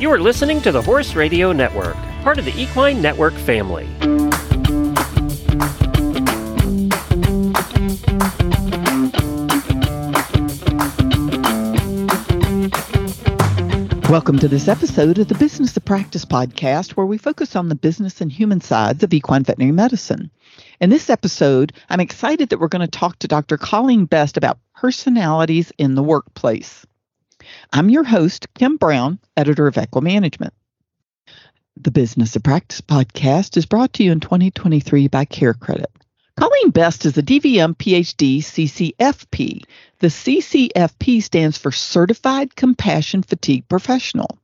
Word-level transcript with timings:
You 0.00 0.10
are 0.10 0.18
listening 0.18 0.60
to 0.62 0.72
the 0.72 0.82
Horse 0.82 1.14
Radio 1.14 1.52
Network, 1.52 1.94
part 2.24 2.40
of 2.40 2.44
the 2.44 2.60
Equine 2.60 3.00
Network 3.00 3.32
family. 3.32 3.86
Welcome 14.10 14.40
to 14.40 14.48
this 14.48 14.66
episode 14.66 15.18
of 15.18 15.28
the 15.28 15.36
Business 15.38 15.76
of 15.76 15.84
Practice 15.84 16.24
podcast, 16.24 16.92
where 16.92 17.06
we 17.06 17.16
focus 17.16 17.54
on 17.54 17.68
the 17.68 17.76
business 17.76 18.20
and 18.20 18.32
human 18.32 18.60
sides 18.60 19.04
of 19.04 19.14
equine 19.14 19.44
veterinary 19.44 19.72
medicine. 19.72 20.28
In 20.80 20.90
this 20.90 21.08
episode, 21.08 21.72
I'm 21.88 22.00
excited 22.00 22.48
that 22.48 22.58
we're 22.58 22.66
going 22.66 22.80
to 22.80 22.98
talk 22.98 23.20
to 23.20 23.28
Dr. 23.28 23.56
Colleen 23.56 24.06
Best 24.06 24.36
about 24.36 24.58
personalities 24.74 25.72
in 25.78 25.94
the 25.94 26.02
workplace. 26.02 26.84
I'm 27.72 27.90
your 27.90 28.04
host, 28.04 28.46
Kim 28.54 28.76
Brown, 28.76 29.18
editor 29.36 29.66
of 29.66 29.74
EquiManagement. 29.74 30.50
The 31.76 31.90
Business 31.90 32.36
of 32.36 32.42
Practice 32.42 32.80
podcast 32.80 33.56
is 33.56 33.66
brought 33.66 33.92
to 33.94 34.04
you 34.04 34.12
in 34.12 34.20
2023 34.20 35.08
by 35.08 35.24
CareCredit. 35.24 35.86
Colleen 36.36 36.70
Best 36.70 37.06
is 37.06 37.18
a 37.18 37.22
DVM 37.22 37.76
PhD 37.76 38.38
CCFP. 38.38 39.64
The 39.98 40.06
CCFP 40.06 41.22
stands 41.22 41.58
for 41.58 41.70
Certified 41.70 42.56
Compassion 42.56 43.22
Fatigue 43.22 43.68
Professional. 43.68 44.38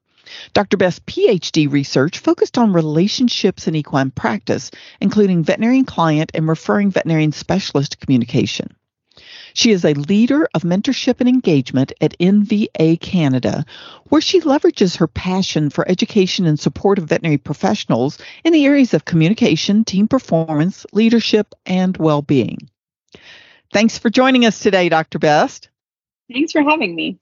Dr. 0.52 0.76
Best's 0.76 1.00
PhD 1.00 1.70
research 1.70 2.18
focused 2.18 2.58
on 2.58 2.72
relationships 2.72 3.66
in 3.66 3.74
equine 3.74 4.10
practice, 4.10 4.70
including 5.00 5.42
veterinarian 5.42 5.84
client 5.84 6.30
and 6.34 6.48
referring 6.48 6.90
veterinarian 6.90 7.32
specialist 7.32 7.98
communication. 7.98 8.74
She 9.54 9.70
is 9.70 9.84
a 9.84 9.94
leader 9.94 10.48
of 10.54 10.62
mentorship 10.62 11.20
and 11.20 11.28
engagement 11.28 11.92
at 12.00 12.18
NVA 12.18 13.00
Canada, 13.00 13.64
where 14.08 14.20
she 14.20 14.40
leverages 14.40 14.96
her 14.98 15.06
passion 15.06 15.70
for 15.70 15.88
education 15.88 16.46
and 16.46 16.58
support 16.58 16.98
of 16.98 17.08
veterinary 17.08 17.38
professionals 17.38 18.18
in 18.44 18.52
the 18.52 18.66
areas 18.66 18.94
of 18.94 19.04
communication, 19.04 19.84
team 19.84 20.08
performance, 20.08 20.86
leadership, 20.92 21.54
and 21.66 21.96
well 21.96 22.22
being. 22.22 22.70
Thanks 23.72 23.98
for 23.98 24.10
joining 24.10 24.46
us 24.46 24.58
today, 24.58 24.88
Dr. 24.88 25.18
Best. 25.18 25.68
Thanks 26.32 26.52
for 26.52 26.62
having 26.62 26.94
me. 26.94 27.18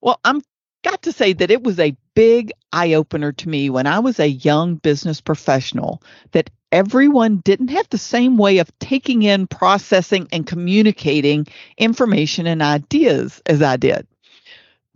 Well, 0.00 0.20
I'm 0.24 0.42
got 0.84 1.02
to 1.02 1.12
say 1.12 1.32
that 1.32 1.50
it 1.50 1.62
was 1.62 1.80
a 1.80 1.96
big 2.14 2.52
eye 2.72 2.92
opener 2.94 3.32
to 3.32 3.48
me 3.48 3.70
when 3.70 3.86
I 3.86 3.98
was 3.98 4.20
a 4.20 4.28
young 4.28 4.76
business 4.76 5.20
professional 5.20 6.02
that 6.32 6.50
everyone 6.74 7.36
didn't 7.36 7.68
have 7.68 7.88
the 7.88 7.98
same 7.98 8.36
way 8.36 8.58
of 8.58 8.78
taking 8.80 9.22
in, 9.22 9.46
processing, 9.46 10.26
and 10.32 10.44
communicating 10.44 11.46
information 11.78 12.48
and 12.48 12.60
ideas 12.60 13.40
as 13.46 13.62
I 13.62 13.76
did. 13.76 14.08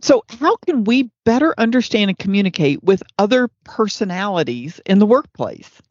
So, 0.01 0.23
how 0.29 0.57
can 0.57 0.83
we 0.83 1.09
better 1.23 1.55
understand 1.57 2.09
and 2.09 2.19
communicate 2.19 2.83
with 2.83 3.01
other 3.17 3.49
personalities 3.63 4.81
in 4.85 4.99
the 4.99 5.05
workplace? 5.05 5.81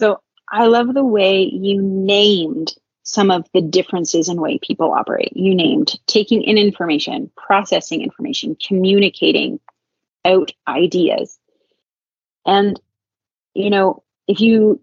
So, 0.00 0.20
I 0.50 0.66
love 0.66 0.92
the 0.92 1.04
way 1.04 1.42
you 1.44 1.80
named 1.80 2.74
some 3.04 3.30
of 3.30 3.46
the 3.54 3.60
differences 3.60 4.28
in 4.28 4.40
way 4.40 4.58
people 4.58 4.92
operate. 4.92 5.36
You 5.36 5.54
named 5.54 5.98
taking 6.06 6.42
in 6.42 6.58
information, 6.58 7.30
processing 7.36 8.02
information, 8.02 8.56
communicating 8.56 9.60
out 10.24 10.52
ideas. 10.66 11.38
And, 12.44 12.80
you 13.54 13.70
know, 13.70 14.02
if 14.28 14.40
you 14.40 14.80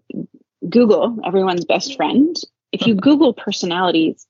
Google 0.68 1.18
everyone's 1.24 1.64
best 1.64 1.96
friend, 1.96 2.36
if 2.72 2.86
you 2.86 2.94
Google 2.94 3.32
personalities, 3.32 4.26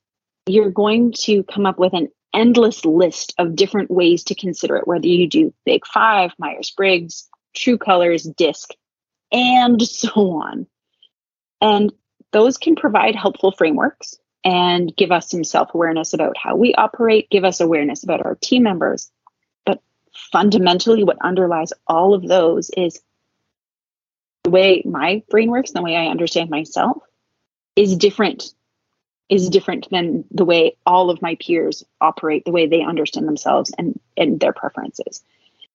you're 0.47 0.70
going 0.70 1.12
to 1.12 1.42
come 1.44 1.67
up 1.67 1.78
with 1.78 1.92
an 1.92 2.08
endless 2.33 2.84
list 2.84 3.34
of 3.39 3.56
different 3.56 3.91
ways 3.91 4.25
to 4.25 4.34
consider 4.34 4.77
it, 4.77 4.86
whether 4.86 5.06
you 5.06 5.28
do 5.28 5.52
Big 5.64 5.86
Five, 5.86 6.33
Myers 6.39 6.70
Briggs, 6.70 7.28
True 7.55 7.78
Colors, 7.78 8.22
DISC, 8.22 8.70
and 9.33 9.83
so 9.83 10.40
on. 10.40 10.67
And 11.61 11.92
those 12.33 12.56
can 12.56 12.77
provide 12.77 13.17
helpful 13.17 13.52
frameworks 13.52 14.17
and 14.45 14.95
give 14.96 15.12
us 15.12 15.30
some 15.30 15.45
self 15.45 15.74
awareness 15.74 16.12
about 16.14 16.36
how 16.36 16.56
we 16.56 16.74
operate, 16.74 17.30
give 17.30 17.45
us 17.45 17.61
awareness 17.61 18.05
about 18.05 18.24
our 18.24 18.36
team 18.36 18.62
members. 18.62 19.11
But 19.67 19.83
fundamentally, 20.33 21.05
what 21.05 21.18
underlies 21.20 21.73
all 21.86 22.14
of 22.14 22.27
those 22.27 22.70
is 22.70 23.01
the 24.45 24.51
way 24.51 24.83
my 24.84 25.23
brain 25.30 25.51
works, 25.51 25.70
and 25.70 25.78
the 25.78 25.83
way 25.83 25.96
I 25.96 26.06
understand 26.06 26.51
myself 26.51 27.02
is 27.77 27.96
different 27.96 28.52
is 29.28 29.48
different 29.48 29.89
than 29.90 30.24
the 30.33 30.45
way 30.45 30.77
all 30.84 31.08
of 31.08 31.23
my 31.23 31.36
peers 31.36 31.84
operate, 32.01 32.45
the 32.45 32.50
way 32.50 32.67
they 32.67 32.83
understand 32.83 33.29
themselves 33.29 33.73
and, 33.79 33.98
and 34.17 34.40
their 34.40 34.52
preferences, 34.52 35.23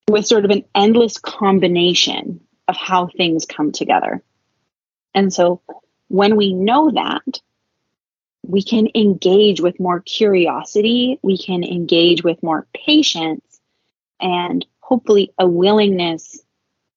with 0.09 0.27
sort 0.27 0.43
of 0.43 0.51
an 0.51 0.65
endless 0.75 1.17
combination 1.17 2.41
of 2.67 2.75
how 2.75 3.07
things 3.07 3.45
come 3.45 3.71
together. 3.71 4.21
And 5.13 5.33
so 5.33 5.61
when 6.09 6.35
we 6.35 6.53
know 6.53 6.91
that, 6.91 7.39
we 8.45 8.61
can 8.61 8.89
engage 8.93 9.61
with 9.61 9.79
more 9.79 10.01
curiosity, 10.01 11.17
we 11.23 11.37
can 11.37 11.63
engage 11.63 12.23
with 12.23 12.43
more 12.43 12.67
patience, 12.73 13.61
and 14.19 14.65
hopefully 14.81 15.33
a 15.39 15.47
willingness 15.47 16.41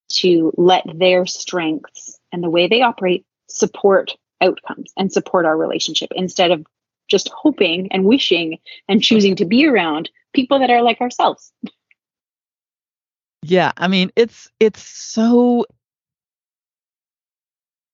to 0.08 0.52
let 0.56 0.84
their 0.94 1.26
strengths 1.26 2.18
and 2.32 2.42
the 2.42 2.50
way 2.50 2.66
they 2.66 2.82
operate 2.82 3.24
support 3.48 4.16
outcomes 4.40 4.92
and 4.96 5.12
support 5.12 5.46
our 5.46 5.56
relationship 5.56 6.10
instead 6.14 6.50
of 6.50 6.66
just 7.08 7.28
hoping 7.30 7.90
and 7.90 8.04
wishing 8.04 8.58
and 8.88 9.02
choosing 9.02 9.34
to 9.36 9.44
be 9.44 9.66
around 9.66 10.10
people 10.34 10.58
that 10.58 10.70
are 10.70 10.82
like 10.82 11.00
ourselves. 11.00 11.52
Yeah, 13.42 13.72
I 13.76 13.88
mean 13.88 14.10
it's 14.16 14.50
it's 14.60 14.82
so 14.82 15.64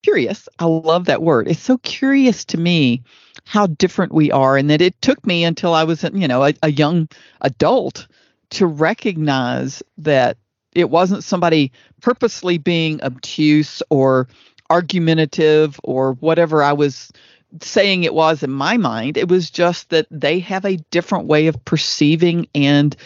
curious. 0.02 0.48
I 0.58 0.66
love 0.66 1.06
that 1.06 1.22
word. 1.22 1.48
It's 1.48 1.62
so 1.62 1.78
curious 1.78 2.44
to 2.46 2.58
me 2.58 3.02
how 3.44 3.66
different 3.66 4.12
we 4.12 4.30
are 4.30 4.56
and 4.56 4.68
that 4.70 4.80
it 4.80 5.00
took 5.00 5.24
me 5.26 5.44
until 5.44 5.74
I 5.74 5.84
was 5.84 6.02
you 6.12 6.28
know 6.28 6.44
a, 6.44 6.54
a 6.62 6.70
young 6.70 7.08
adult 7.40 8.06
to 8.50 8.66
recognize 8.66 9.82
that 9.98 10.36
it 10.74 10.90
wasn't 10.90 11.24
somebody 11.24 11.72
purposely 12.00 12.58
being 12.58 13.02
obtuse 13.02 13.82
or 13.90 14.28
argumentative 14.70 15.78
or 15.84 16.14
whatever 16.14 16.62
I 16.62 16.72
was 16.72 17.12
saying 17.60 18.02
it 18.02 18.14
was 18.14 18.42
in 18.42 18.50
my 18.50 18.76
mind. 18.76 19.16
It 19.16 19.28
was 19.28 19.50
just 19.50 19.90
that 19.90 20.06
they 20.10 20.40
have 20.40 20.64
a 20.64 20.76
different 20.90 21.26
way 21.26 21.46
of 21.46 21.64
perceiving 21.64 22.48
and 22.54 22.96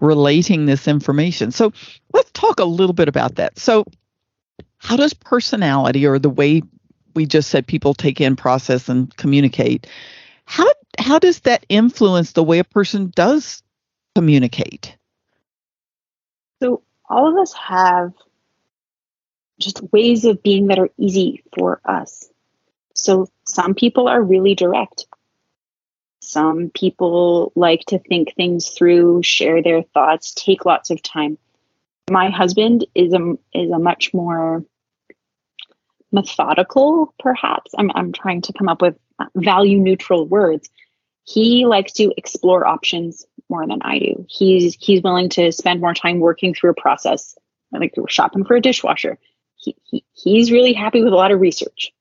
relating 0.00 0.66
this 0.66 0.88
information. 0.88 1.50
So 1.50 1.72
let's 2.12 2.30
talk 2.32 2.58
a 2.60 2.64
little 2.64 2.94
bit 2.94 3.08
about 3.08 3.34
that. 3.36 3.58
So, 3.58 3.84
how 4.78 4.96
does 4.96 5.12
personality 5.12 6.06
or 6.06 6.18
the 6.18 6.30
way 6.30 6.62
we 7.14 7.26
just 7.26 7.50
said 7.50 7.66
people 7.66 7.94
take 7.94 8.20
in, 8.20 8.36
process, 8.36 8.88
and 8.88 9.14
communicate? 9.16 9.86
How 10.44 10.66
how 10.98 11.18
does 11.18 11.40
that 11.40 11.66
influence 11.68 12.32
the 12.32 12.44
way 12.44 12.58
a 12.60 12.64
person 12.64 13.12
does 13.14 13.62
communicate? 14.14 14.96
So 16.62 16.82
all 17.08 17.28
of 17.28 17.36
us 17.36 17.52
have 17.54 18.12
just 19.58 19.82
ways 19.92 20.24
of 20.24 20.42
being 20.42 20.68
that 20.68 20.78
are 20.78 20.90
easy 20.98 21.42
for 21.56 21.80
us. 21.84 22.28
So 22.94 23.28
some 23.46 23.74
people 23.74 24.08
are 24.08 24.22
really 24.22 24.54
direct. 24.54 25.06
Some 26.20 26.70
people 26.74 27.52
like 27.54 27.80
to 27.88 27.98
think 27.98 28.34
things 28.34 28.70
through, 28.70 29.22
share 29.22 29.62
their 29.62 29.82
thoughts, 29.82 30.34
take 30.34 30.64
lots 30.64 30.90
of 30.90 31.02
time. 31.02 31.38
My 32.10 32.28
husband 32.30 32.86
is 32.94 33.12
a 33.12 33.38
is 33.54 33.70
a 33.70 33.78
much 33.78 34.12
more 34.12 34.64
methodical, 36.12 37.14
perhaps. 37.18 37.72
I'm 37.76 37.90
I'm 37.94 38.12
trying 38.12 38.42
to 38.42 38.52
come 38.52 38.68
up 38.68 38.82
with 38.82 38.96
value 39.34 39.78
neutral 39.78 40.26
words. 40.26 40.70
He 41.28 41.66
likes 41.66 41.92
to 41.94 42.12
explore 42.16 42.66
options 42.66 43.26
more 43.50 43.66
than 43.66 43.80
I 43.82 43.98
do. 43.98 44.26
He's 44.30 44.76
he's 44.80 45.02
willing 45.02 45.28
to 45.30 45.52
spend 45.52 45.80
more 45.80 45.92
time 45.92 46.20
working 46.20 46.54
through 46.54 46.70
a 46.70 46.80
process. 46.80 47.36
Like 47.70 47.92
we're 47.96 48.08
shopping 48.08 48.44
for 48.44 48.56
a 48.56 48.62
dishwasher. 48.62 49.18
He, 49.56 49.76
he 49.84 50.04
he's 50.14 50.50
really 50.50 50.72
happy 50.72 51.02
with 51.02 51.12
a 51.12 51.16
lot 51.16 51.30
of 51.30 51.40
research. 51.40 51.92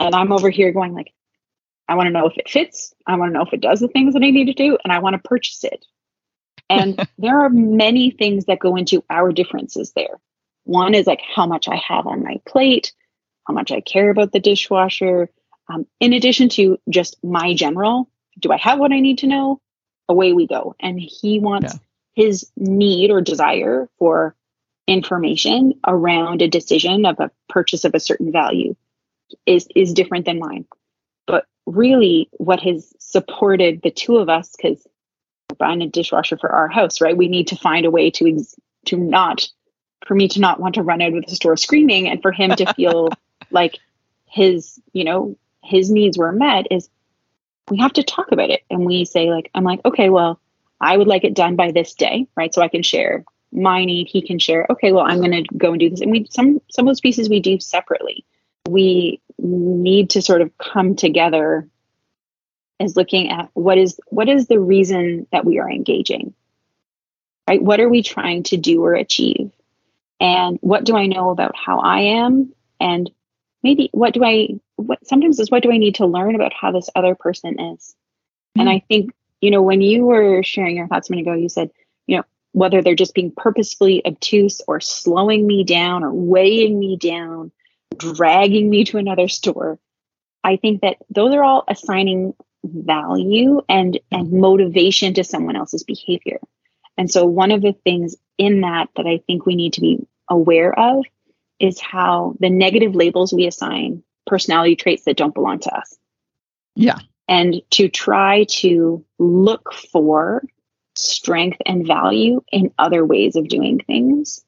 And 0.00 0.16
I'm 0.16 0.32
over 0.32 0.50
here 0.50 0.72
going 0.72 0.94
like, 0.94 1.12
I 1.88 1.94
want 1.94 2.08
to 2.08 2.12
know 2.12 2.26
if 2.26 2.36
it 2.36 2.50
fits. 2.50 2.92
I 3.06 3.14
want 3.14 3.30
to 3.30 3.38
know 3.38 3.44
if 3.44 3.52
it 3.52 3.60
does 3.60 3.78
the 3.78 3.86
things 3.86 4.14
that 4.14 4.22
I 4.24 4.30
need 4.30 4.46
to 4.46 4.52
do, 4.52 4.76
and 4.82 4.92
I 4.92 4.98
want 4.98 5.14
to 5.14 5.28
purchase 5.28 5.62
it. 5.62 5.84
And 6.68 7.08
there 7.18 7.40
are 7.40 7.50
many 7.50 8.10
things 8.10 8.46
that 8.46 8.58
go 8.58 8.74
into 8.74 9.04
our 9.10 9.30
differences 9.30 9.92
there. 9.94 10.20
One 10.64 10.94
is 10.94 11.06
like 11.06 11.20
how 11.22 11.46
much 11.46 11.68
I 11.68 11.76
have 11.76 12.08
on 12.08 12.24
my 12.24 12.40
plate, 12.48 12.92
how 13.46 13.54
much 13.54 13.70
I 13.70 13.80
care 13.80 14.10
about 14.10 14.32
the 14.32 14.40
dishwasher. 14.40 15.30
Um, 15.68 15.86
in 16.00 16.12
addition 16.12 16.48
to 16.50 16.78
just 16.90 17.22
my 17.22 17.54
general, 17.54 18.08
do 18.38 18.52
I 18.52 18.56
have 18.56 18.78
what 18.78 18.92
I 18.92 19.00
need 19.00 19.18
to 19.18 19.26
know? 19.26 19.60
away 20.08 20.32
we 20.32 20.46
go. 20.46 20.76
And 20.78 21.00
he 21.00 21.40
wants 21.40 21.74
yeah. 21.74 22.24
his 22.24 22.50
need 22.56 23.10
or 23.10 23.20
desire 23.20 23.88
for 23.98 24.36
information 24.86 25.74
around 25.86 26.42
a 26.42 26.48
decision 26.48 27.06
of 27.06 27.18
a 27.20 27.30
purchase 27.48 27.84
of 27.84 27.94
a 27.94 28.00
certain 28.00 28.32
value 28.32 28.74
is 29.46 29.66
is 29.74 29.94
different 29.94 30.26
than 30.26 30.38
mine. 30.38 30.66
But 31.26 31.46
really 31.66 32.28
what 32.32 32.60
has 32.60 32.92
supported 32.98 33.82
the 33.82 33.90
two 33.90 34.16
of 34.16 34.28
us 34.28 34.54
because 34.56 34.86
buying 35.58 35.82
a 35.82 35.86
dishwasher 35.86 36.38
for 36.38 36.50
our 36.50 36.68
house, 36.68 37.00
right? 37.00 37.16
We 37.16 37.28
need 37.28 37.48
to 37.48 37.56
find 37.56 37.84
a 37.86 37.90
way 37.90 38.10
to 38.12 38.28
ex- 38.28 38.56
to 38.86 38.96
not 38.96 39.48
for 40.06 40.14
me 40.14 40.28
to 40.28 40.40
not 40.40 40.58
want 40.58 40.74
to 40.74 40.82
run 40.82 41.00
out 41.00 41.14
of 41.14 41.26
the 41.26 41.36
store 41.36 41.56
screaming 41.56 42.08
and 42.08 42.20
for 42.20 42.32
him 42.32 42.50
to 42.56 42.72
feel 42.74 43.10
like 43.50 43.78
his 44.26 44.80
you 44.92 45.04
know 45.04 45.36
his 45.62 45.90
needs 45.90 46.18
were 46.18 46.32
met 46.32 46.66
is 46.70 46.88
we 47.72 47.78
have 47.78 47.94
to 47.94 48.02
talk 48.02 48.30
about 48.32 48.50
it. 48.50 48.62
And 48.70 48.84
we 48.84 49.04
say 49.04 49.30
like 49.30 49.50
i'm 49.54 49.64
like 49.64 49.80
okay 49.84 50.10
well 50.10 50.38
i 50.80 50.96
would 50.96 51.06
like 51.06 51.24
it 51.24 51.34
done 51.34 51.56
by 51.56 51.72
this 51.72 51.94
day 51.94 52.26
right? 52.36 52.52
So 52.54 52.62
i 52.62 52.68
can 52.68 52.82
share 52.82 53.24
my 53.50 53.84
need 53.84 54.08
he 54.08 54.22
can 54.22 54.38
share. 54.38 54.66
Okay 54.70 54.92
well 54.92 55.04
i'm 55.04 55.18
going 55.18 55.44
to 55.44 55.56
go 55.56 55.72
and 55.72 55.80
do 55.80 55.90
this. 55.90 56.00
And 56.00 56.10
we 56.10 56.26
some 56.30 56.60
some 56.70 56.86
of 56.86 56.90
those 56.90 57.00
pieces 57.00 57.28
we 57.28 57.40
do 57.40 57.58
separately. 57.58 58.24
We 58.68 59.20
need 59.38 60.10
to 60.10 60.22
sort 60.22 60.42
of 60.42 60.56
come 60.58 60.94
together 60.94 61.68
as 62.78 62.96
looking 62.96 63.30
at 63.30 63.50
what 63.54 63.78
is 63.78 63.98
what 64.06 64.28
is 64.28 64.46
the 64.46 64.60
reason 64.60 65.26
that 65.32 65.44
we 65.44 65.58
are 65.58 65.70
engaging 65.70 66.34
right? 67.48 67.62
What 67.62 67.80
are 67.80 67.88
we 67.88 68.02
trying 68.02 68.44
to 68.44 68.56
do 68.56 68.84
or 68.84 68.94
achieve? 68.94 69.50
And 70.20 70.58
what 70.60 70.84
do 70.84 70.96
i 70.96 71.06
know 71.06 71.30
about 71.30 71.56
how 71.56 71.80
i 71.80 72.00
am? 72.00 72.54
And 72.80 73.10
maybe 73.62 73.90
what 73.92 74.14
do 74.14 74.24
i 74.24 74.48
what 74.82 75.06
sometimes 75.06 75.38
is 75.38 75.50
what 75.50 75.62
do 75.62 75.72
i 75.72 75.78
need 75.78 75.96
to 75.96 76.06
learn 76.06 76.34
about 76.34 76.52
how 76.52 76.72
this 76.72 76.90
other 76.94 77.14
person 77.14 77.58
is? 77.60 77.94
Mm-hmm. 78.56 78.60
and 78.60 78.70
i 78.70 78.82
think 78.88 79.12
you 79.40 79.50
know 79.50 79.62
when 79.62 79.80
you 79.80 80.04
were 80.04 80.42
sharing 80.42 80.76
your 80.76 80.88
thoughts 80.88 81.08
a 81.08 81.12
minute 81.12 81.28
ago 81.28 81.34
you 81.34 81.48
said 81.48 81.70
you 82.06 82.16
know 82.16 82.24
whether 82.52 82.82
they're 82.82 82.94
just 82.94 83.14
being 83.14 83.32
purposefully 83.34 84.04
obtuse 84.06 84.60
or 84.68 84.80
slowing 84.80 85.46
me 85.46 85.64
down 85.64 86.04
or 86.04 86.12
weighing 86.12 86.78
me 86.78 86.96
down 86.96 87.50
dragging 87.96 88.68
me 88.68 88.84
to 88.84 88.98
another 88.98 89.28
store 89.28 89.78
i 90.44 90.56
think 90.56 90.80
that 90.82 90.96
those 91.10 91.34
are 91.34 91.44
all 91.44 91.64
assigning 91.68 92.34
value 92.64 93.60
and 93.68 93.98
and 94.10 94.32
motivation 94.32 95.14
to 95.14 95.24
someone 95.24 95.56
else's 95.56 95.82
behavior. 95.82 96.38
And 96.96 97.10
so 97.10 97.24
one 97.24 97.50
of 97.50 97.62
the 97.62 97.74
things 97.84 98.16
in 98.38 98.60
that 98.62 98.88
that 98.96 99.06
i 99.06 99.18
think 99.26 99.44
we 99.44 99.56
need 99.56 99.74
to 99.74 99.80
be 99.80 100.06
aware 100.28 100.78
of 100.78 101.04
is 101.58 101.80
how 101.80 102.34
the 102.40 102.50
negative 102.50 102.94
labels 102.94 103.32
we 103.32 103.46
assign 103.46 104.02
personality 104.32 104.76
traits 104.76 105.04
that 105.04 105.18
don't 105.18 105.34
belong 105.34 105.58
to 105.58 105.76
us. 105.76 105.98
Yeah. 106.74 106.98
And 107.28 107.60
to 107.72 107.90
try 107.90 108.44
to 108.44 109.04
look 109.18 109.74
for 109.74 110.42
strength 110.96 111.58
and 111.66 111.86
value 111.86 112.40
in 112.50 112.72
other 112.78 113.04
ways 113.04 113.36
of 113.36 113.48
doing 113.48 113.78
things 113.80 114.42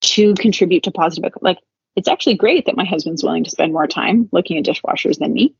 to 0.00 0.34
contribute 0.34 0.82
to 0.84 0.90
positive 0.90 1.32
like 1.42 1.58
it's 1.96 2.08
actually 2.08 2.34
great 2.34 2.66
that 2.66 2.76
my 2.76 2.84
husband's 2.84 3.22
willing 3.22 3.44
to 3.44 3.50
spend 3.50 3.72
more 3.72 3.86
time 3.86 4.28
looking 4.32 4.56
at 4.56 4.64
dishwashers 4.64 5.18
than 5.18 5.32
me 5.32 5.54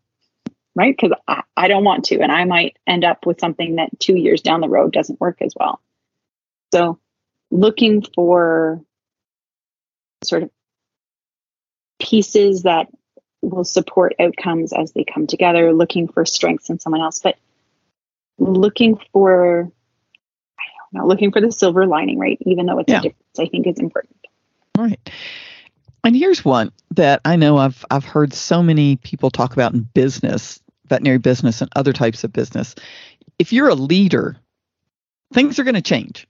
right? 0.75 0.97
Because 0.97 1.17
I, 1.27 1.43
I 1.57 1.69
don't 1.69 1.85
want 1.85 2.05
to 2.07 2.21
and 2.21 2.33
i 2.33 2.45
might 2.45 2.77
end 2.87 3.05
up 3.05 3.27
with 3.27 3.41
something 3.41 3.77
that 3.77 3.99
two 3.99 4.17
years 4.17 4.41
down 4.41 4.61
the 4.61 4.69
road 4.69 4.93
doesn't 4.93 5.21
work 5.21 5.43
as 5.43 5.53
well. 5.59 5.81
So 6.73 6.99
looking 7.51 8.03
for 8.15 8.81
sort 10.23 10.45
of 10.45 10.51
pieces 11.99 12.63
that 12.63 12.87
will 13.43 13.65
support 13.65 14.15
outcomes 14.21 14.73
as 14.73 14.93
they 14.93 15.05
come 15.05 15.27
together 15.27 15.73
looking 15.73 16.09
for 16.09 16.25
strengths 16.25 16.71
in 16.71 16.79
someone 16.79 17.01
else 17.01 17.21
but 17.21 17.37
looking 18.39 18.99
for 19.13 19.71
i 20.59 20.63
don't 20.93 21.03
know 21.03 21.07
looking 21.07 21.33
for 21.33 21.41
the 21.41 21.51
silver 21.51 21.87
lining 21.87 22.19
right 22.19 22.39
even 22.43 22.67
though 22.67 22.79
it's 22.79 22.91
yeah. 22.91 22.99
a 22.99 23.03
difference 23.03 23.39
i 23.39 23.47
think 23.47 23.67
is 23.67 23.79
important 23.79 24.17
Right. 24.81 25.11
and 26.05 26.17
here's 26.17 26.43
one 26.45 26.73
that 26.93 27.21
I 27.25 27.37
know 27.37 27.59
I've 27.59 27.85
I've 27.91 28.05
heard 28.05 28.33
so 28.33 28.63
many 28.63 28.97
people 28.97 29.31
talk 29.31 29.53
about 29.53 29.75
in 29.75 29.83
business, 29.83 30.61
veterinary 30.89 31.19
business 31.19 31.61
and 31.61 31.71
other 31.77 31.93
types 31.93 32.25
of 32.25 32.33
business. 32.33 32.75
If 33.39 33.53
you're 33.53 33.69
a 33.69 33.75
leader, 33.75 34.37
things 35.35 35.59
are 35.59 35.65
going 35.65 35.75
to 35.75 35.83
change. 35.83 36.27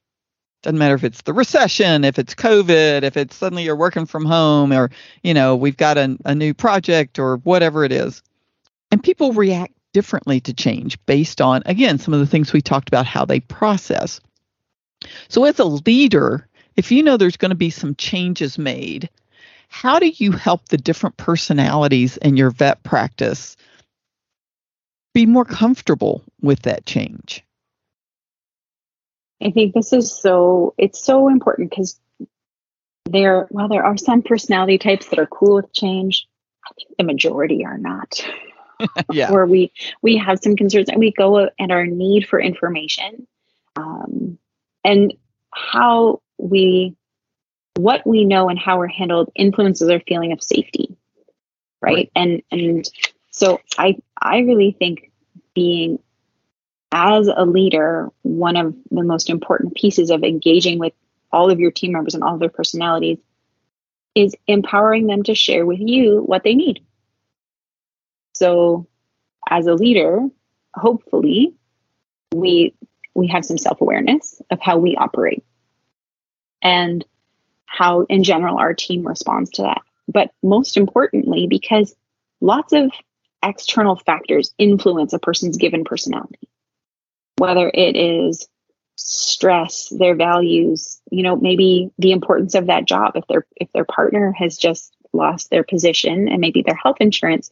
Doesn't 0.63 0.79
matter 0.79 0.95
if 0.95 1.05
it's 1.05 1.23
the 1.23 1.33
recession, 1.33 2.05
if 2.05 2.19
it's 2.19 2.35
COVID, 2.35 3.03
if 3.03 3.17
it's 3.17 3.35
suddenly 3.35 3.65
you're 3.65 3.77
working 3.77 4.05
from 4.05 4.27
home, 4.27 4.73
or 4.73 4.91
you 5.23 5.33
know 5.33 5.57
we've 5.57 5.77
got 5.77 5.97
a, 5.97 6.19
a 6.27 6.35
new 6.35 6.53
project 6.53 7.19
or 7.19 7.39
whatever 7.39 7.85
it 7.85 7.93
is, 7.93 8.23
and 8.91 9.03
people 9.03 9.33
react 9.33 9.73
differently 9.93 10.41
to 10.41 10.53
change 10.53 11.05
based 11.07 11.41
on 11.41 11.63
again 11.67 11.99
some 11.99 12.15
of 12.15 12.21
the 12.21 12.27
things 12.27 12.53
we 12.53 12.61
talked 12.61 12.89
about 12.89 13.07
how 13.07 13.25
they 13.25 13.41
process. 13.41 14.21
So 15.29 15.45
as 15.45 15.59
a 15.59 15.65
leader, 15.65 16.47
if 16.77 16.93
you 16.93 17.03
know 17.03 17.17
there's 17.17 17.39
going 17.39 17.51
to 17.51 17.57
be 17.57 17.71
some 17.71 17.95
changes 17.95 18.59
made, 18.59 19.09
how 19.69 19.99
do 19.99 20.09
you 20.09 20.33
help 20.33 20.69
the 20.69 20.77
different 20.77 21.17
personalities 21.17 22.17
in 22.19 22.37
your 22.37 22.51
vet 22.51 22.83
practice 22.83 23.57
be 25.15 25.27
more 25.27 25.45
comfortable 25.45 26.23
with 26.43 26.63
that 26.63 26.85
change? 26.85 27.45
I 29.43 29.51
think 29.51 29.75
this 29.75 29.93
is 29.93 30.13
so 30.13 30.75
it's 30.79 31.03
so 31.03 31.29
important 31.29 31.71
because 31.71 31.99
there 33.09 33.47
while 33.51 33.69
there 33.69 33.85
are 33.85 33.97
some 33.97 34.23
personality 34.23 34.79
types 34.79 35.09
that 35.09 35.19
are 35.19 35.27
cool 35.27 35.57
with 35.57 35.73
change, 35.73 36.27
I 36.65 36.71
think 36.75 36.97
the 36.99 37.05
majority 37.05 37.65
are 37.65 37.79
not. 37.79 38.21
yeah. 39.13 39.31
Where 39.31 39.47
we 39.47 39.73
we 40.03 40.17
have 40.17 40.41
some 40.43 40.57
concerns 40.57 40.89
and 40.89 40.99
we 40.99 41.13
go 41.13 41.39
at 41.39 41.71
our 41.71 41.87
need 41.87 42.27
for 42.27 42.41
information 42.41 43.27
um, 43.77 44.39
and 44.85 45.15
how 45.53 46.21
we 46.39 46.97
what 47.77 48.07
we 48.07 48.25
know 48.25 48.49
and 48.49 48.59
how 48.59 48.79
we're 48.79 48.89
handled 48.89 49.31
influences 49.35 49.89
our 49.89 50.01
feeling 50.01 50.33
of 50.33 50.43
safety 50.43 50.97
right, 51.81 51.95
right. 51.95 52.11
and 52.15 52.43
and 52.51 52.91
so 53.31 53.61
i 53.79 53.97
i 54.21 54.39
really 54.39 54.77
think 54.79 55.11
being 55.55 55.99
as 56.93 57.29
a 57.29 57.45
leader 57.45 58.09
one 58.23 58.57
of 58.57 58.75
the 58.91 59.03
most 59.03 59.31
important 59.31 59.75
pieces 59.75 60.11
of 60.11 60.23
engaging 60.23 60.79
with 60.79 60.93
all 61.33 61.51
of 61.51 61.61
your 61.61 61.71
team 61.71 61.93
members 61.93 62.15
and 62.15 62.25
all 62.25 62.35
of 62.35 62.41
their 62.41 62.49
personalities 62.49 63.19
is 64.15 64.35
empowering 64.47 65.07
them 65.07 65.23
to 65.23 65.35
share 65.35 65.65
with 65.65 65.79
you 65.81 66.21
what 66.23 66.43
they 66.43 66.55
need 66.55 66.85
so 68.35 68.87
as 69.49 69.67
a 69.67 69.75
leader 69.75 70.21
hopefully 70.75 71.55
we 72.35 72.75
we 73.15 73.29
have 73.29 73.45
some 73.45 73.59
self-awareness 73.59 74.41
of 74.51 74.61
how 74.61 74.79
we 74.79 74.97
operate 74.97 75.45
and 76.63 77.05
how, 77.67 78.03
in 78.09 78.25
general, 78.25 78.59
our 78.59 78.75
team 78.75 79.07
responds 79.07 79.51
to 79.51 79.63
that. 79.63 79.83
But 80.09 80.33
most 80.43 80.77
importantly, 80.77 81.47
because 81.49 81.95
lots 82.41 82.73
of 82.73 82.91
external 83.43 83.97
factors 83.97 84.53
influence 84.59 85.13
a 85.13 85.19
person's 85.19 85.57
given 85.57 85.85
personality, 85.85 86.49
whether 87.41 87.71
it 87.73 87.97
is 87.97 88.47
stress, 88.97 89.89
their 89.89 90.15
values, 90.15 91.01
you 91.11 91.23
know, 91.23 91.37
maybe 91.37 91.91
the 91.99 92.13
importance 92.13 92.55
of 92.55 92.67
that 92.67 92.85
job. 92.85 93.13
If 93.17 93.27
their 93.29 93.47
if 93.57 93.73
their 93.73 93.87
partner 93.87 94.33
has 94.33 94.59
just 94.59 94.95
lost 95.15 95.49
their 95.49 95.65
position 95.65 96.29
and 96.29 96.41
maybe 96.41 96.63
their 96.63 96.75
health 96.75 96.99
insurance, 97.01 97.51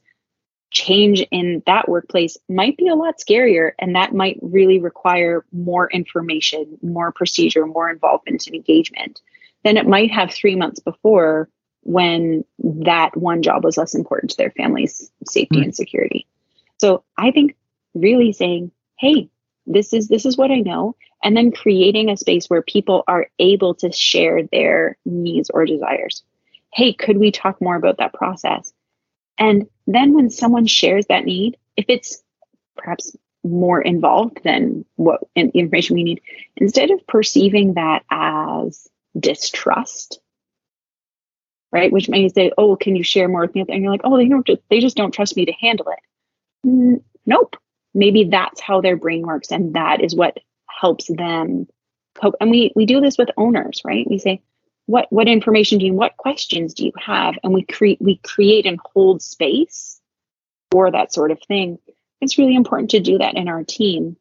change 0.70 1.26
in 1.30 1.62
that 1.64 1.88
workplace 1.88 2.36
might 2.50 2.76
be 2.76 2.88
a 2.88 2.94
lot 2.94 3.18
scarier 3.18 3.72
and 3.78 3.96
that 3.96 4.14
might 4.14 4.38
really 4.42 4.78
require 4.78 5.46
more 5.52 5.90
information, 5.90 6.78
more 6.82 7.10
procedure, 7.10 7.66
more 7.66 7.90
involvement 7.90 8.46
and 8.46 8.54
engagement 8.54 9.22
than 9.64 9.78
it 9.78 9.88
might 9.88 10.10
have 10.10 10.30
three 10.30 10.54
months 10.54 10.80
before 10.80 11.48
when 11.82 12.44
that 12.58 13.16
one 13.16 13.40
job 13.40 13.64
was 13.64 13.78
less 13.78 13.94
important 13.94 14.30
to 14.30 14.36
their 14.36 14.50
family's 14.50 15.10
safety 15.26 15.60
mm. 15.60 15.64
and 15.64 15.74
security. 15.74 16.26
So 16.76 17.02
I 17.16 17.30
think 17.30 17.56
really 17.94 18.32
saying, 18.32 18.70
hey, 18.98 19.30
this 19.68 19.92
is 19.92 20.08
this 20.08 20.26
is 20.26 20.36
what 20.36 20.50
I 20.50 20.60
know, 20.60 20.96
and 21.22 21.36
then 21.36 21.52
creating 21.52 22.10
a 22.10 22.16
space 22.16 22.48
where 22.48 22.62
people 22.62 23.04
are 23.06 23.28
able 23.38 23.74
to 23.76 23.92
share 23.92 24.42
their 24.44 24.96
needs 25.04 25.50
or 25.50 25.66
desires. 25.66 26.22
Hey, 26.72 26.92
could 26.92 27.18
we 27.18 27.30
talk 27.30 27.60
more 27.60 27.76
about 27.76 27.98
that 27.98 28.14
process? 28.14 28.72
And 29.38 29.68
then 29.86 30.14
when 30.14 30.30
someone 30.30 30.66
shares 30.66 31.06
that 31.06 31.24
need, 31.24 31.56
if 31.76 31.86
it's 31.88 32.22
perhaps 32.76 33.16
more 33.44 33.80
involved 33.80 34.40
than 34.44 34.84
what 34.96 35.20
information 35.36 35.94
we 35.94 36.04
need, 36.04 36.20
instead 36.56 36.90
of 36.90 37.06
perceiving 37.06 37.74
that 37.74 38.04
as 38.10 38.88
distrust 39.18 40.20
right 41.72 41.92
which 41.92 42.08
may 42.08 42.28
say 42.28 42.50
oh 42.58 42.76
can 42.76 42.96
you 42.96 43.02
share 43.02 43.28
more 43.28 43.42
with 43.42 43.54
me 43.54 43.64
and 43.68 43.82
you're 43.82 43.90
like 43.90 44.00
oh 44.04 44.16
they 44.16 44.28
don't 44.28 44.46
just, 44.46 44.60
they 44.70 44.80
just 44.80 44.96
don't 44.96 45.12
trust 45.12 45.36
me 45.36 45.44
to 45.44 45.52
handle 45.52 45.86
it 45.88 47.02
nope 47.26 47.56
maybe 47.94 48.24
that's 48.24 48.60
how 48.60 48.80
their 48.80 48.96
brain 48.96 49.22
works 49.22 49.50
and 49.50 49.74
that 49.74 50.02
is 50.02 50.14
what 50.14 50.38
helps 50.68 51.06
them 51.08 51.66
cope. 52.14 52.34
And 52.40 52.50
we 52.50 52.72
we 52.76 52.86
do 52.86 53.00
this 53.00 53.18
with 53.18 53.30
owners 53.36 53.82
right? 53.84 54.06
We 54.08 54.18
say 54.18 54.42
what 54.86 55.06
what 55.10 55.28
information 55.28 55.78
do 55.78 55.86
you 55.86 55.92
what 55.92 56.16
questions 56.16 56.74
do 56.74 56.84
you 56.84 56.92
have? 56.98 57.34
And 57.42 57.52
we 57.52 57.62
create 57.62 58.00
we 58.00 58.16
create 58.16 58.66
and 58.66 58.78
hold 58.92 59.22
space 59.22 60.00
for 60.70 60.90
that 60.90 61.12
sort 61.12 61.30
of 61.30 61.40
thing. 61.46 61.78
It's 62.20 62.38
really 62.38 62.56
important 62.56 62.90
to 62.90 63.00
do 63.00 63.18
that 63.18 63.36
in 63.36 63.48
our 63.48 63.64
team. 63.64 64.16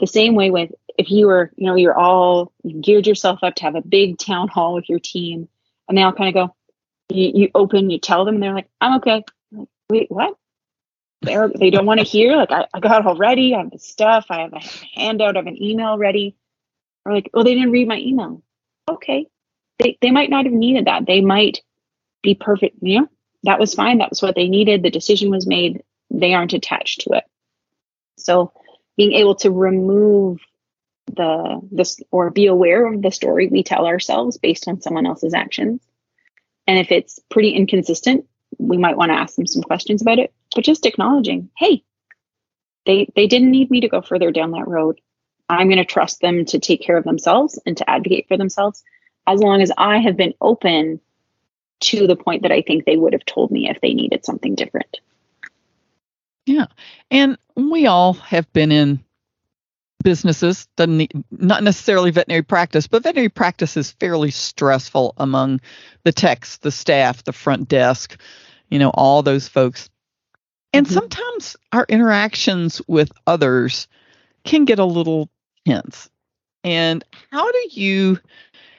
The 0.00 0.06
same 0.06 0.34
way 0.34 0.50
with 0.50 0.72
if 0.98 1.10
you 1.10 1.26
were, 1.26 1.50
you 1.56 1.66
know, 1.66 1.74
you're 1.74 1.98
all 1.98 2.52
you 2.62 2.80
geared 2.80 3.06
yourself 3.06 3.40
up 3.42 3.54
to 3.56 3.64
have 3.64 3.74
a 3.74 3.82
big 3.82 4.18
town 4.18 4.48
hall 4.48 4.74
with 4.74 4.88
your 4.88 4.98
team, 4.98 5.48
and 5.88 5.96
they 5.96 6.02
all 6.02 6.12
kind 6.12 6.28
of 6.28 6.34
go, 6.34 6.54
you, 7.14 7.32
you 7.34 7.50
open, 7.54 7.90
you 7.90 7.98
tell 7.98 8.24
them, 8.24 8.34
and 8.34 8.42
they're 8.42 8.54
like, 8.54 8.68
I'm 8.80 8.96
okay. 8.96 9.24
Like, 9.52 9.68
Wait, 9.90 10.10
what? 10.10 10.36
They're, 11.22 11.48
they 11.48 11.70
don't 11.70 11.86
want 11.86 12.00
to 12.00 12.06
hear. 12.06 12.36
Like, 12.36 12.50
I, 12.52 12.66
I 12.74 12.80
got 12.80 13.06
all 13.06 13.16
ready. 13.16 13.54
I 13.54 13.60
have 13.60 13.70
the 13.70 13.78
stuff. 13.78 14.26
I 14.28 14.40
have 14.42 14.52
a 14.52 14.60
handout. 14.94 15.36
Have 15.36 15.46
an 15.46 15.62
email 15.62 15.96
ready. 15.98 16.36
Or 17.04 17.12
like, 17.14 17.30
oh, 17.34 17.42
they 17.42 17.54
didn't 17.54 17.72
read 17.72 17.88
my 17.88 17.98
email. 17.98 18.42
Okay. 18.88 19.28
they, 19.78 19.98
they 20.00 20.10
might 20.10 20.30
not 20.30 20.44
have 20.44 20.54
needed 20.54 20.86
that. 20.86 21.06
They 21.06 21.20
might 21.20 21.60
be 22.22 22.34
perfect. 22.34 22.76
You 22.82 23.02
know, 23.02 23.08
that 23.44 23.58
was 23.58 23.74
fine. 23.74 23.98
That 23.98 24.10
was 24.10 24.22
what 24.22 24.34
they 24.34 24.48
needed. 24.48 24.82
The 24.82 24.90
decision 24.90 25.30
was 25.30 25.46
made. 25.46 25.82
They 26.10 26.34
aren't 26.34 26.52
attached 26.52 27.02
to 27.02 27.14
it. 27.14 27.24
So 28.18 28.52
being 28.96 29.12
able 29.12 29.34
to 29.36 29.50
remove 29.50 30.40
the 31.06 31.60
this 31.70 32.00
or 32.10 32.30
be 32.30 32.46
aware 32.46 32.86
of 32.86 33.02
the 33.02 33.10
story 33.10 33.48
we 33.48 33.62
tell 33.62 33.86
ourselves 33.86 34.38
based 34.38 34.68
on 34.68 34.80
someone 34.80 35.06
else's 35.06 35.34
actions. 35.34 35.80
And 36.66 36.78
if 36.78 36.92
it's 36.92 37.18
pretty 37.28 37.50
inconsistent, 37.50 38.26
we 38.58 38.76
might 38.78 38.96
want 38.96 39.10
to 39.10 39.16
ask 39.16 39.34
them 39.34 39.46
some 39.46 39.62
questions 39.62 40.02
about 40.02 40.20
it. 40.20 40.32
But 40.54 40.64
just 40.64 40.86
acknowledging, 40.86 41.50
hey, 41.56 41.84
they 42.86 43.08
they 43.14 43.26
didn't 43.26 43.50
need 43.50 43.70
me 43.70 43.80
to 43.80 43.88
go 43.88 44.02
further 44.02 44.30
down 44.30 44.52
that 44.52 44.68
road. 44.68 45.00
I'm 45.48 45.68
going 45.68 45.78
to 45.78 45.84
trust 45.84 46.20
them 46.20 46.44
to 46.46 46.58
take 46.58 46.82
care 46.82 46.96
of 46.96 47.04
themselves 47.04 47.58
and 47.66 47.76
to 47.76 47.88
advocate 47.88 48.26
for 48.28 48.36
themselves 48.36 48.82
as 49.26 49.40
long 49.40 49.60
as 49.60 49.70
I 49.76 49.98
have 49.98 50.16
been 50.16 50.34
open 50.40 51.00
to 51.80 52.06
the 52.06 52.16
point 52.16 52.42
that 52.42 52.52
I 52.52 52.62
think 52.62 52.84
they 52.84 52.96
would 52.96 53.12
have 53.12 53.24
told 53.24 53.50
me 53.50 53.68
if 53.68 53.80
they 53.80 53.92
needed 53.92 54.24
something 54.24 54.54
different. 54.54 55.00
Yeah. 56.46 56.66
And 57.10 57.38
we 57.56 57.86
all 57.86 58.14
have 58.14 58.52
been 58.52 58.72
in 58.72 59.04
businesses, 60.02 60.66
need, 60.78 61.12
not 61.30 61.62
necessarily 61.62 62.10
veterinary 62.10 62.42
practice, 62.42 62.86
but 62.86 63.02
veterinary 63.02 63.28
practice 63.28 63.76
is 63.76 63.92
fairly 63.92 64.30
stressful 64.30 65.14
among 65.16 65.60
the 66.04 66.12
techs, 66.12 66.58
the 66.58 66.72
staff, 66.72 67.24
the 67.24 67.32
front 67.32 67.68
desk, 67.68 68.20
you 68.68 68.78
know, 68.78 68.90
all 68.90 69.22
those 69.22 69.48
folks. 69.48 69.88
And 70.72 70.86
mm-hmm. 70.86 70.94
sometimes 70.94 71.56
our 71.72 71.86
interactions 71.88 72.80
with 72.88 73.12
others 73.26 73.88
can 74.44 74.64
get 74.64 74.78
a 74.78 74.84
little 74.84 75.28
tense. 75.66 76.10
And 76.64 77.04
how 77.30 77.50
do 77.50 77.68
you 77.70 78.18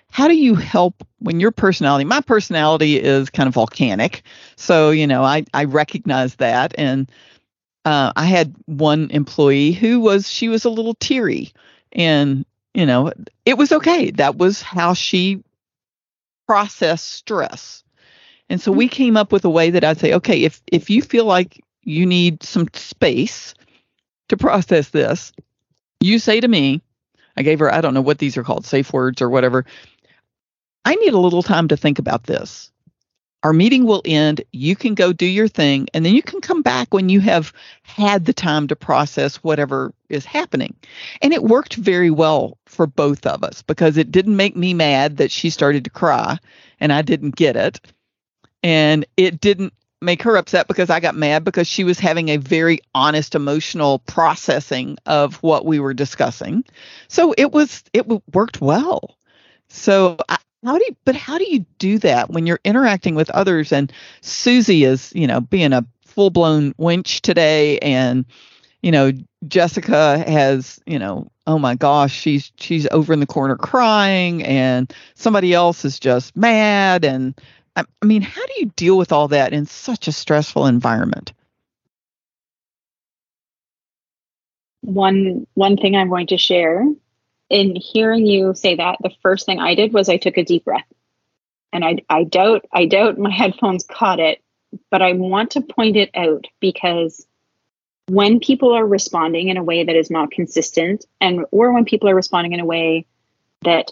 how 0.10 0.28
do 0.28 0.36
you 0.36 0.54
help 0.56 1.04
when 1.20 1.40
your 1.40 1.52
personality 1.52 2.06
my 2.06 2.22
personality 2.22 3.00
is 3.00 3.30
kind 3.30 3.48
of 3.48 3.54
volcanic. 3.54 4.24
So 4.56 4.92
you 4.92 5.08
know 5.08 5.24
i 5.24 5.46
i 5.54 5.66
recognize 5.66 6.36
that. 6.36 6.74
And 6.78 7.12
uh, 7.86 8.14
i 8.16 8.26
had 8.26 8.56
one 8.66 9.10
employee 9.12 9.74
who 9.74 10.00
was 10.00 10.30
she 10.30 10.48
was 10.48 10.66
a 10.66 10.70
little 10.70 10.96
teary. 10.96 11.52
And 11.92 12.46
you 12.74 12.86
know 12.86 13.12
it 13.46 13.58
was 13.58 13.72
okay. 13.72 14.12
That 14.12 14.38
was 14.38 14.62
how 14.62 14.94
she 14.94 15.44
processed 16.48 17.12
stress. 17.12 17.84
And 18.50 18.62
so 18.62 18.72
we 18.72 18.88
came 18.88 19.18
up 19.18 19.32
with 19.32 19.46
a 19.46 19.50
way 19.50 19.72
that 19.72 19.84
i'd 19.84 20.00
say 20.00 20.14
okay 20.14 20.44
if 20.44 20.62
if 20.68 20.90
you 20.90 21.02
feel 21.02 21.26
like 21.26 21.60
you 21.84 22.06
need 22.06 22.44
some 22.44 22.68
space 22.74 23.54
to 24.30 24.38
process 24.38 24.90
this 24.90 25.32
you 26.00 26.20
say 26.20 26.40
to 26.40 26.48
me 26.48 26.82
i 27.38 27.42
gave 27.42 27.60
her 27.60 27.74
i 27.74 27.82
don't 27.82 27.94
know 27.94 28.02
what 28.02 28.20
these 28.20 28.38
are 28.38 28.44
called 28.44 28.66
safe 28.66 28.94
words 28.94 29.22
or 29.22 29.30
whatever 29.30 29.66
I 30.86 30.96
need 30.96 31.13
a 31.13 31.20
little 31.20 31.44
time 31.44 31.68
to 31.70 31.78
think 31.78 32.00
about 32.00 32.24
this. 32.24 32.72
Our 33.44 33.54
meeting 33.54 33.86
will 33.86 34.02
end. 34.06 34.42
You 34.54 34.75
can 34.75 34.96
go 34.96 35.12
do 35.12 35.25
your 35.25 35.50
thing, 35.50 35.88
and 35.94 36.06
then 36.06 36.16
you 36.16 36.22
can 36.22 36.40
come 36.40 36.62
back 36.62 36.94
when 36.94 37.10
you 37.10 37.20
have 37.20 37.52
had 37.84 38.25
the 38.25 38.34
time 38.34 38.68
to 38.68 38.75
process 38.75 39.38
whatever 39.38 39.94
is 40.08 40.24
happening. 40.24 40.75
And 41.22 41.34
it 41.34 41.44
worked 41.44 41.75
very 41.75 42.10
well 42.10 42.58
for 42.68 42.88
both 42.88 43.25
of 43.25 43.44
us 43.44 43.62
because 43.62 43.98
it 43.98 44.12
didn't 44.12 44.38
make 44.38 44.56
me 44.56 44.74
mad 44.74 45.18
that 45.18 45.32
she 45.32 45.50
started 45.50 45.84
to 45.84 45.90
cry 45.90 46.38
and 46.80 46.94
I 46.94 47.02
didn't 47.02 47.36
get 47.36 47.58
it. 47.58 47.82
And 48.62 49.06
it 49.18 49.42
didn't 49.42 49.74
make 50.03 50.22
her 50.24 50.36
upset 50.36 50.67
because 50.67 50.89
I 50.89 51.00
got 51.00 51.15
mad 51.15 51.43
because 51.43 51.67
she 51.67 51.83
was 51.83 52.00
having 52.00 52.29
a 52.29 52.38
very 52.38 52.79
honest 52.93 53.36
emotional 53.36 54.00
processing 54.00 54.98
of 55.05 55.36
what 55.38 55.65
we 55.65 55.79
were 55.79 55.93
discussing. 55.93 56.63
So 57.07 57.33
it 57.38 57.51
was 57.51 57.83
it 57.93 58.07
worked 58.33 58.62
well. 58.62 59.17
So 59.69 60.17
I, 60.29 60.38
how 60.63 60.77
do 60.77 60.86
you, 60.86 60.95
but 61.05 61.15
how 61.15 61.38
do 61.38 61.45
you 61.50 61.65
do 61.77 61.98
that 62.00 62.29
when 62.29 62.45
you're 62.45 62.60
interacting 62.63 63.15
with 63.15 63.29
others 63.31 63.72
and 63.72 63.91
Susie 64.22 64.83
is, 64.83 65.12
you 65.15 65.27
know, 65.27 65.41
being 65.41 65.74
a 65.74 65.86
full 66.05 66.29
blown 66.29 66.74
winch 66.77 67.22
today 67.22 67.79
and, 67.79 68.25
you 68.81 68.91
know, 68.91 69.12
Jessica 69.48 70.24
has, 70.27 70.79
you 70.86 71.00
know, 71.00 71.27
oh 71.48 71.60
my 71.60 71.75
gosh, 71.75 72.13
she's 72.13 72.51
she's 72.57 72.88
over 72.91 73.12
in 73.13 73.19
the 73.19 73.25
corner 73.25 73.57
crying 73.57 74.43
and 74.43 74.93
somebody 75.15 75.53
else 75.53 75.83
is 75.83 76.00
just 76.00 76.36
mad 76.38 77.03
and 77.03 77.39
I, 77.75 77.86
mean, 78.03 78.22
how 78.22 78.46
do 78.46 78.53
you 78.58 78.72
deal 78.75 78.98
with 78.98 79.12
all 79.12 79.30
that 79.30 79.53
in 79.53 79.65
such 79.65 80.08
a 80.08 80.12
stressful 80.12 80.68
environment? 80.68 81.34
One 84.82 85.48
one 85.53 85.77
thing 85.77 85.96
I'm 85.96 86.10
going 86.10 86.27
to 86.27 86.38
share 86.38 86.86
in 87.50 87.75
hearing 87.75 88.25
you 88.25 88.53
say 88.56 88.75
that, 88.75 88.98
the 89.01 89.12
first 89.22 89.46
thing 89.46 89.60
I 89.60 89.75
did 89.75 89.94
was 89.94 90.10
I 90.10 90.18
took 90.18 90.38
a 90.38 90.44
deep 90.44 90.65
breath. 90.65 90.86
And 91.72 91.86
I, 91.86 91.98
I 92.10 92.24
doubt, 92.24 92.65
I 92.72 92.86
doubt 92.86 93.18
my 93.18 93.32
headphones 93.36 93.86
caught 93.86 94.20
it, 94.20 94.42
but 94.89 95.01
I 95.01 95.13
want 95.13 95.51
to 95.51 95.62
point 95.62 95.96
it 95.96 96.10
out 96.15 96.46
because 96.60 97.25
when 98.08 98.39
people 98.39 98.74
are 98.74 98.86
responding 98.86 99.50
in 99.50 99.58
a 99.58 99.63
way 99.63 99.84
that 99.84 99.96
is 99.96 100.12
not 100.12 100.32
consistent 100.32 101.06
and 101.22 101.46
or 101.51 101.72
when 101.72 101.86
people 101.86 102.10
are 102.10 102.15
responding 102.15 102.53
in 102.53 102.60
a 102.60 102.65
way 102.65 103.06
that 103.62 103.92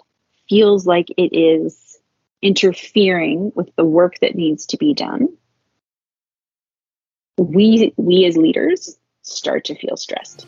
feels 0.50 0.86
like 0.86 1.08
it 1.18 1.34
is 1.34 1.91
interfering 2.42 3.52
with 3.56 3.70
the 3.76 3.86
work 3.86 4.20
that 4.20 4.36
needs 4.36 4.66
to 4.68 4.78
be 4.78 4.94
done 4.94 5.30
we 7.38 7.94
we 7.98 8.26
as 8.26 8.38
leaders 8.38 8.98
start 9.22 9.66
to 9.66 9.76
feel 9.76 9.98
stressed 9.98 10.46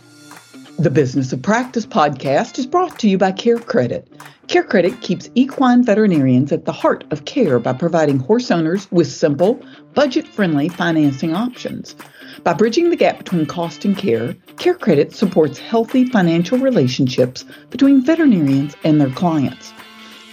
the 0.79 0.89
Business 0.89 1.31
of 1.31 1.41
Practice 1.43 1.85
podcast 1.85 2.57
is 2.57 2.65
brought 2.65 2.97
to 2.99 3.07
you 3.07 3.19
by 3.19 3.31
CareCredit. 3.31 4.07
Care 4.47 4.63
Credit 4.63 4.99
keeps 5.01 5.29
equine 5.35 5.83
veterinarians 5.83 6.51
at 6.51 6.65
the 6.65 6.71
heart 6.71 7.05
of 7.11 7.25
care 7.25 7.59
by 7.59 7.73
providing 7.73 8.17
horse 8.17 8.49
owners 8.49 8.91
with 8.91 9.07
simple, 9.07 9.63
budget 9.93 10.27
friendly 10.27 10.69
financing 10.69 11.35
options. 11.35 11.95
By 12.43 12.53
bridging 12.53 12.89
the 12.89 12.95
gap 12.95 13.19
between 13.19 13.45
cost 13.45 13.85
and 13.85 13.95
care, 13.95 14.33
CareCredit 14.57 15.13
supports 15.13 15.59
healthy 15.59 16.05
financial 16.05 16.57
relationships 16.57 17.45
between 17.69 18.03
veterinarians 18.03 18.75
and 18.83 18.99
their 18.99 19.11
clients. 19.11 19.71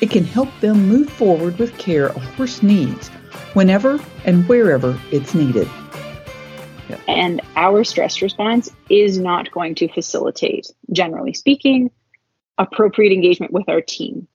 It 0.00 0.10
can 0.10 0.24
help 0.24 0.48
them 0.60 0.88
move 0.88 1.10
forward 1.10 1.58
with 1.58 1.76
care 1.78 2.06
a 2.06 2.18
horse 2.18 2.62
needs 2.62 3.08
whenever 3.54 4.00
and 4.24 4.48
wherever 4.48 4.98
it's 5.10 5.34
needed. 5.34 5.68
And 7.06 7.40
our 7.56 7.84
stress 7.84 8.22
response 8.22 8.70
is 8.88 9.18
not 9.18 9.50
going 9.50 9.74
to 9.76 9.88
facilitate, 9.88 10.72
generally 10.92 11.34
speaking, 11.34 11.90
appropriate 12.58 13.12
engagement 13.12 13.52
with 13.52 13.68
our 13.68 13.80
team. 13.80 14.26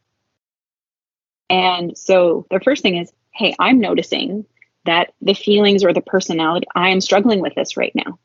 And 1.49 1.97
so 1.97 2.45
the 2.49 2.59
first 2.59 2.81
thing 2.81 2.97
is 2.97 3.11
hey, 3.31 3.53
I'm 3.59 3.79
noticing 3.79 4.45
that 4.85 5.13
the 5.21 5.33
feelings 5.33 5.83
or 5.83 5.91
the 5.91 6.01
personality, 6.01 6.67
I 6.73 6.89
am 6.89 7.01
struggling 7.01 7.41
with 7.41 7.53
this 7.53 7.75
right 7.75 7.91
now. 7.93 8.17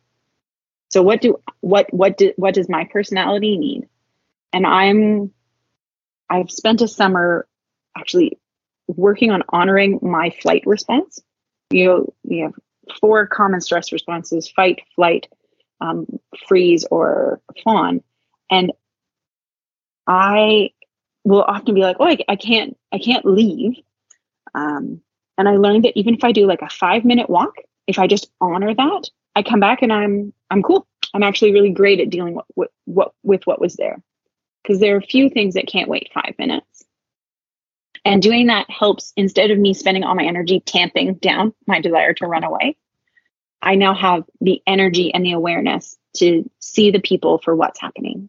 So 0.88 1.02
what 1.02 1.20
do 1.20 1.36
what 1.60 1.92
what 1.92 2.16
do, 2.16 2.32
what 2.36 2.54
does 2.54 2.68
my 2.68 2.84
personality 2.84 3.56
need? 3.56 3.88
And 4.52 4.66
I'm 4.66 5.32
I've 6.30 6.50
spent 6.50 6.80
a 6.80 6.88
summer 6.88 7.46
actually 7.96 8.38
working 8.86 9.30
on 9.30 9.42
honoring 9.48 9.98
my 10.00 10.30
flight 10.30 10.62
response. 10.64 11.20
You 11.70 11.84
know, 11.84 12.14
you 12.22 12.44
have 12.44 12.54
four 13.00 13.26
common 13.26 13.60
stress 13.60 13.92
responses 13.92 14.48
fight, 14.48 14.82
flight, 14.94 15.26
um, 15.80 16.06
freeze, 16.46 16.84
or 16.90 17.40
fawn. 17.64 18.02
And 18.50 18.72
I 20.06 20.70
will 21.24 21.42
often 21.42 21.74
be 21.74 21.82
like, 21.82 21.96
oh, 22.00 22.06
I, 22.06 22.18
I 22.28 22.36
can't, 22.36 22.76
I 22.92 22.98
can't 22.98 23.24
leave. 23.24 23.74
Um, 24.54 25.00
and 25.36 25.48
I 25.48 25.56
learned 25.56 25.84
that 25.84 25.98
even 25.98 26.14
if 26.14 26.24
I 26.24 26.32
do 26.32 26.46
like 26.46 26.62
a 26.62 26.68
five 26.68 27.04
minute 27.04 27.28
walk, 27.28 27.56
if 27.86 27.98
I 27.98 28.06
just 28.06 28.30
honor 28.40 28.74
that, 28.74 29.10
I 29.34 29.42
come 29.42 29.60
back 29.60 29.82
and 29.82 29.92
I'm, 29.92 30.32
I'm 30.50 30.62
cool. 30.62 30.86
I'm 31.14 31.22
actually 31.22 31.52
really 31.52 31.70
great 31.70 32.00
at 32.00 32.10
dealing 32.10 32.38
with, 32.56 32.70
what, 32.84 33.12
with 33.22 33.46
what 33.46 33.60
was 33.60 33.74
there. 33.74 34.00
Because 34.70 34.80
there 34.80 34.94
are 34.94 34.98
a 34.98 35.02
few 35.02 35.28
things 35.28 35.54
that 35.54 35.66
can't 35.66 35.88
wait 35.88 36.12
five 36.14 36.36
minutes. 36.38 36.84
And 38.04 38.22
doing 38.22 38.46
that 38.46 38.70
helps 38.70 39.12
instead 39.16 39.50
of 39.50 39.58
me 39.58 39.74
spending 39.74 40.04
all 40.04 40.14
my 40.14 40.22
energy 40.22 40.60
tamping 40.60 41.14
down 41.14 41.52
my 41.66 41.80
desire 41.80 42.14
to 42.14 42.28
run 42.28 42.44
away. 42.44 42.76
I 43.60 43.74
now 43.74 43.94
have 43.94 44.22
the 44.40 44.62
energy 44.68 45.12
and 45.12 45.26
the 45.26 45.32
awareness 45.32 45.98
to 46.18 46.48
see 46.60 46.92
the 46.92 47.00
people 47.00 47.38
for 47.38 47.56
what's 47.56 47.80
happening. 47.80 48.28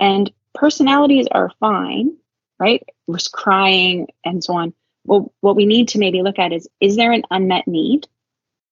And 0.00 0.32
personalities 0.54 1.26
are 1.30 1.52
fine, 1.60 2.16
right? 2.58 2.82
We're 3.06 3.18
crying 3.30 4.06
and 4.24 4.42
so 4.42 4.54
on. 4.54 4.72
Well, 5.04 5.34
what 5.42 5.54
we 5.54 5.66
need 5.66 5.88
to 5.88 5.98
maybe 5.98 6.22
look 6.22 6.38
at 6.38 6.54
is 6.54 6.66
is 6.80 6.96
there 6.96 7.12
an 7.12 7.24
unmet 7.30 7.68
need? 7.68 8.08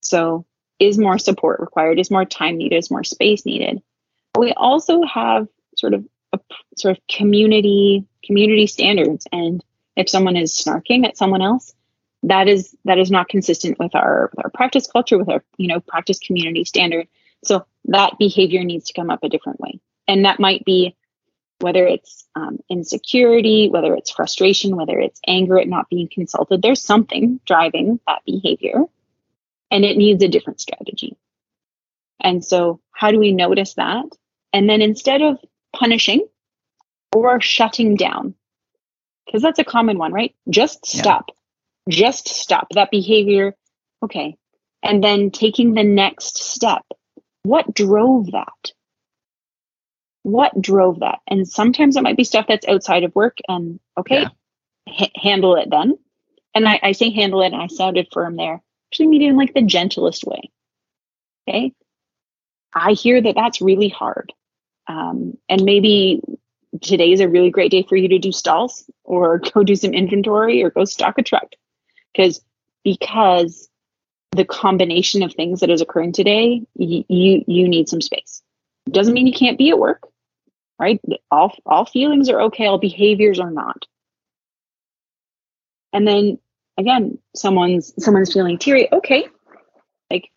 So, 0.01 0.47
is 0.81 0.97
more 0.97 1.19
support 1.19 1.61
required? 1.61 1.99
Is 1.99 2.11
more 2.11 2.25
time 2.25 2.57
needed? 2.57 2.79
Is 2.79 2.91
more 2.91 3.05
space 3.05 3.45
needed? 3.45 3.83
But 4.33 4.41
we 4.41 4.55
also 4.55 5.03
have 5.03 5.49
sort 5.77 5.95
of 5.95 6.05
a 6.33 6.41
sort 6.77 6.97
of 6.97 7.03
community 7.09 8.05
community 8.25 8.67
standards 8.67 9.27
and 9.33 9.65
if 9.97 10.09
someone 10.09 10.37
is 10.37 10.53
snarking 10.53 11.07
at 11.07 11.17
someone 11.17 11.43
else 11.43 11.75
that 12.23 12.49
is 12.49 12.75
that 12.85 12.99
is 12.99 13.11
not 13.11 13.29
consistent 13.29 13.79
with 13.79 13.95
our 13.95 14.31
with 14.35 14.45
our 14.45 14.51
practice 14.51 14.87
culture 14.87 15.19
with 15.19 15.29
our 15.29 15.45
you 15.57 15.69
know 15.69 15.81
practice 15.81 16.19
community 16.19 16.65
standard 16.65 17.07
so 17.45 17.65
that 17.85 18.19
behavior 18.19 18.65
needs 18.65 18.87
to 18.87 19.01
come 19.01 19.11
up 19.11 19.23
a 19.23 19.29
different 19.29 19.61
way 19.61 19.79
and 20.09 20.25
that 20.25 20.41
might 20.41 20.65
be 20.65 20.97
whether 21.61 21.87
it's 21.87 22.27
um, 22.35 22.59
insecurity, 22.69 23.69
whether 23.71 23.95
it's 23.95 24.11
frustration, 24.11 24.77
whether 24.77 24.99
it's 24.99 25.21
anger 25.27 25.59
at 25.59 25.69
not 25.69 25.89
being 25.89 26.09
consulted, 26.13 26.61
there's 26.61 26.83
something 26.83 27.41
driving 27.47 27.99
that 28.07 28.23
behavior 28.27 28.85
and 29.71 29.85
it 29.85 29.97
needs 29.97 30.23
a 30.23 30.29
different 30.29 30.61
strategy. 30.61 31.17
And 32.21 32.45
so, 32.45 32.81
how 32.93 33.11
do 33.11 33.19
we 33.19 33.33
notice 33.33 33.75
that? 33.75 34.05
And 34.53 34.69
then 34.69 34.83
instead 34.83 35.23
of 35.23 35.39
punishing 35.79 36.27
or 37.15 37.41
shutting 37.41 37.95
down, 37.97 38.35
because 39.25 39.43
that's 39.43 39.59
a 39.59 39.65
common 39.65 39.99
one, 39.99 40.13
right? 40.13 40.35
Just 40.49 40.87
stop. 40.87 41.31
Yeah. 41.87 41.97
Just 41.97 42.29
stop 42.29 42.69
that 42.75 42.91
behavior. 42.91 43.55
Okay. 44.03 44.37
And 44.83 45.03
then 45.03 45.31
taking 45.31 45.75
the 45.75 45.85
next 45.85 46.39
step. 46.39 46.83
What 47.43 47.73
drove 47.75 48.33
that? 48.33 48.73
What 50.23 50.61
drove 50.61 51.01
that? 51.01 51.21
And 51.29 51.47
sometimes 51.47 51.97
it 51.97 52.03
might 52.03 52.17
be 52.17 52.25
stuff 52.25 52.47
that's 52.49 52.67
outside 52.67 53.05
of 53.05 53.15
work, 53.15 53.39
and 53.49 53.79
okay, 53.97 54.23
yeah. 54.23 54.29
h- 54.89 55.13
handle 55.15 55.55
it 55.55 55.69
then. 55.71 55.97
And 56.55 56.69
I, 56.69 56.81
I 56.83 56.93
say 56.93 57.11
handle 57.11 57.43
it, 57.43 57.53
and 57.53 57.63
I 57.63 57.69
sounded 57.69 58.09
firm 58.13 58.37
there. 58.37 58.61
Actually, 58.91 59.09
mean 59.09 59.23
in 59.23 59.37
like 59.37 59.55
the 59.55 59.63
gentlest 59.63 60.25
way. 60.25 60.51
Okay. 61.49 61.73
I 62.75 62.93
hear 62.93 63.23
that 63.23 63.37
that's 63.37 63.61
really 63.63 63.89
hard. 63.89 64.33
Um, 64.89 65.37
and 65.49 65.63
maybe 65.65 66.21
today 66.81 67.13
is 67.13 67.21
a 67.21 67.29
really 67.29 67.51
great 67.51 67.71
day 67.71 67.85
for 67.89 67.97
you 67.97 68.09
to 68.09 68.19
do 68.19 68.33
stalls 68.33 68.89
or 69.05 69.39
go 69.55 69.63
do 69.63 69.77
some 69.77 69.95
inventory 69.95 70.63
or 70.63 70.71
go 70.71 70.85
stock 70.85 71.19
a 71.19 71.23
truck. 71.23 71.53
Because 72.13 72.41
because 72.85 73.69
the 74.33 74.45
combination 74.45 75.23
of 75.23 75.33
things 75.33 75.61
that 75.61 75.71
is 75.71 75.81
occurring 75.81 76.13
today 76.13 76.63
y- 76.75 77.05
you 77.09 77.45
you 77.47 77.69
need 77.69 77.89
some 77.89 78.01
space. 78.01 78.43
Doesn't 78.91 79.15
mean 79.15 79.27
you 79.27 79.33
can't 79.33 79.59
be 79.59 79.71
at 79.71 79.79
work 79.79 80.07
right? 80.79 81.01
All 81.31 81.55
all 81.65 81.85
feelings 81.85 82.29
are 82.29 82.43
okay 82.43 82.67
all 82.67 82.79
behaviors 82.79 83.41
are 83.41 83.51
not. 83.51 83.85
And 85.93 86.07
then 86.07 86.39
again 86.79 87.19
someone's 87.35 87.93
someone's 88.03 88.33
feeling 88.33 88.59
teary 88.59 88.93
okay. 88.93 89.29
Like 90.11 90.31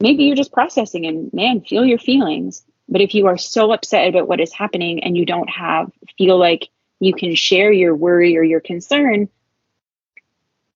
maybe 0.00 0.24
you're 0.24 0.36
just 0.36 0.52
processing 0.52 1.06
and 1.06 1.32
man 1.32 1.62
feel 1.62 1.84
your 1.84 1.98
feelings 1.98 2.64
but 2.90 3.00
if 3.00 3.14
you 3.14 3.28
are 3.28 3.38
so 3.38 3.72
upset 3.72 4.08
about 4.08 4.26
what 4.26 4.40
is 4.40 4.52
happening 4.52 5.04
and 5.04 5.16
you 5.16 5.24
don't 5.24 5.48
have, 5.48 5.90
feel 6.18 6.36
like 6.36 6.68
you 6.98 7.14
can 7.14 7.36
share 7.36 7.72
your 7.72 7.94
worry 7.94 8.36
or 8.36 8.42
your 8.42 8.60
concern, 8.60 9.28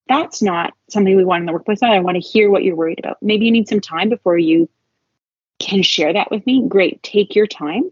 that's 0.08 0.40
not 0.40 0.74
something 0.88 1.16
we 1.16 1.24
want 1.24 1.40
in 1.40 1.46
the 1.46 1.52
workplace. 1.52 1.82
I 1.82 1.98
want 1.98 2.14
to 2.14 2.26
hear 2.26 2.50
what 2.50 2.62
you're 2.62 2.76
worried 2.76 3.00
about. 3.00 3.18
Maybe 3.20 3.46
you 3.46 3.50
need 3.50 3.68
some 3.68 3.80
time 3.80 4.10
before 4.10 4.38
you 4.38 4.68
can 5.58 5.82
share 5.82 6.12
that 6.12 6.30
with 6.30 6.46
me. 6.46 6.66
Great, 6.68 7.02
take 7.02 7.34
your 7.34 7.48
time. 7.48 7.90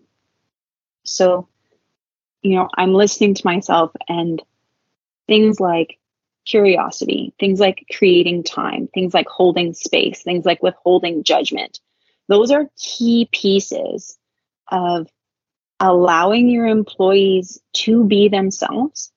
So, 1.04 1.48
you 2.42 2.54
know, 2.56 2.68
I'm 2.76 2.94
listening 2.94 3.34
to 3.34 3.46
myself 3.46 3.90
and 4.08 4.40
things 5.26 5.58
like 5.58 5.98
curiosity, 6.44 7.34
things 7.40 7.58
like 7.58 7.86
creating 7.96 8.44
time, 8.44 8.88
things 8.94 9.14
like 9.14 9.26
holding 9.26 9.74
space, 9.74 10.22
things 10.22 10.44
like 10.44 10.62
withholding 10.62 11.24
judgment 11.24 11.80
those 12.28 12.50
are 12.50 12.70
key 12.78 13.28
pieces 13.30 14.18
of 14.70 15.08
allowing 15.80 16.48
your 16.48 16.66
employees 16.66 17.60
to 17.74 18.04
be 18.04 18.28
themselves. 18.28 19.10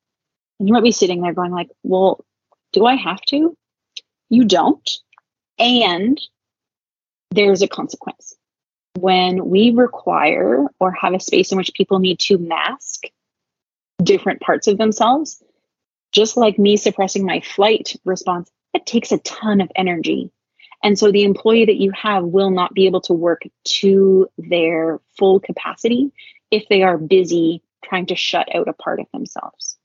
And 0.59 0.67
you 0.67 0.73
might 0.73 0.83
be 0.83 0.91
sitting 0.91 1.21
there 1.21 1.33
going 1.33 1.51
like, 1.51 1.69
well, 1.83 2.25
do 2.73 2.85
I 2.85 2.95
have 2.95 3.21
to? 3.27 3.55
You 4.29 4.45
don't. 4.45 4.89
And 5.59 6.19
there's 7.31 7.61
a 7.61 7.67
consequence. 7.67 8.35
When 8.97 9.49
we 9.49 9.71
require 9.71 10.65
or 10.79 10.91
have 10.91 11.13
a 11.13 11.19
space 11.19 11.51
in 11.51 11.57
which 11.57 11.73
people 11.73 11.99
need 11.99 12.19
to 12.19 12.37
mask 12.37 13.03
different 14.01 14.41
parts 14.41 14.67
of 14.67 14.77
themselves, 14.77 15.43
just 16.11 16.37
like 16.37 16.57
me 16.57 16.77
suppressing 16.77 17.25
my 17.25 17.41
flight 17.41 17.95
response, 18.05 18.49
it 18.73 18.85
takes 18.85 19.11
a 19.11 19.17
ton 19.19 19.61
of 19.61 19.71
energy 19.75 20.31
and 20.85 20.99
so 20.99 21.11
the 21.11 21.23
employee 21.23 21.65
that 21.65 21.81
you 21.81 21.91
have 21.93 22.25
will 22.25 22.51
not 22.51 22.75
be 22.75 22.85
able 22.85 23.01
to 23.01 23.13
work 23.13 23.41
to 23.63 24.29
their 24.37 25.01
full 25.17 25.39
capacity 25.39 26.11
if 26.51 26.69
they 26.69 26.83
are 26.83 26.99
busy 26.99 27.63
trying 27.83 28.05
to 28.05 28.15
shut 28.15 28.53
out 28.53 28.67
a 28.67 28.73
part 28.73 28.99
of 28.99 29.07
themselves. 29.11 29.77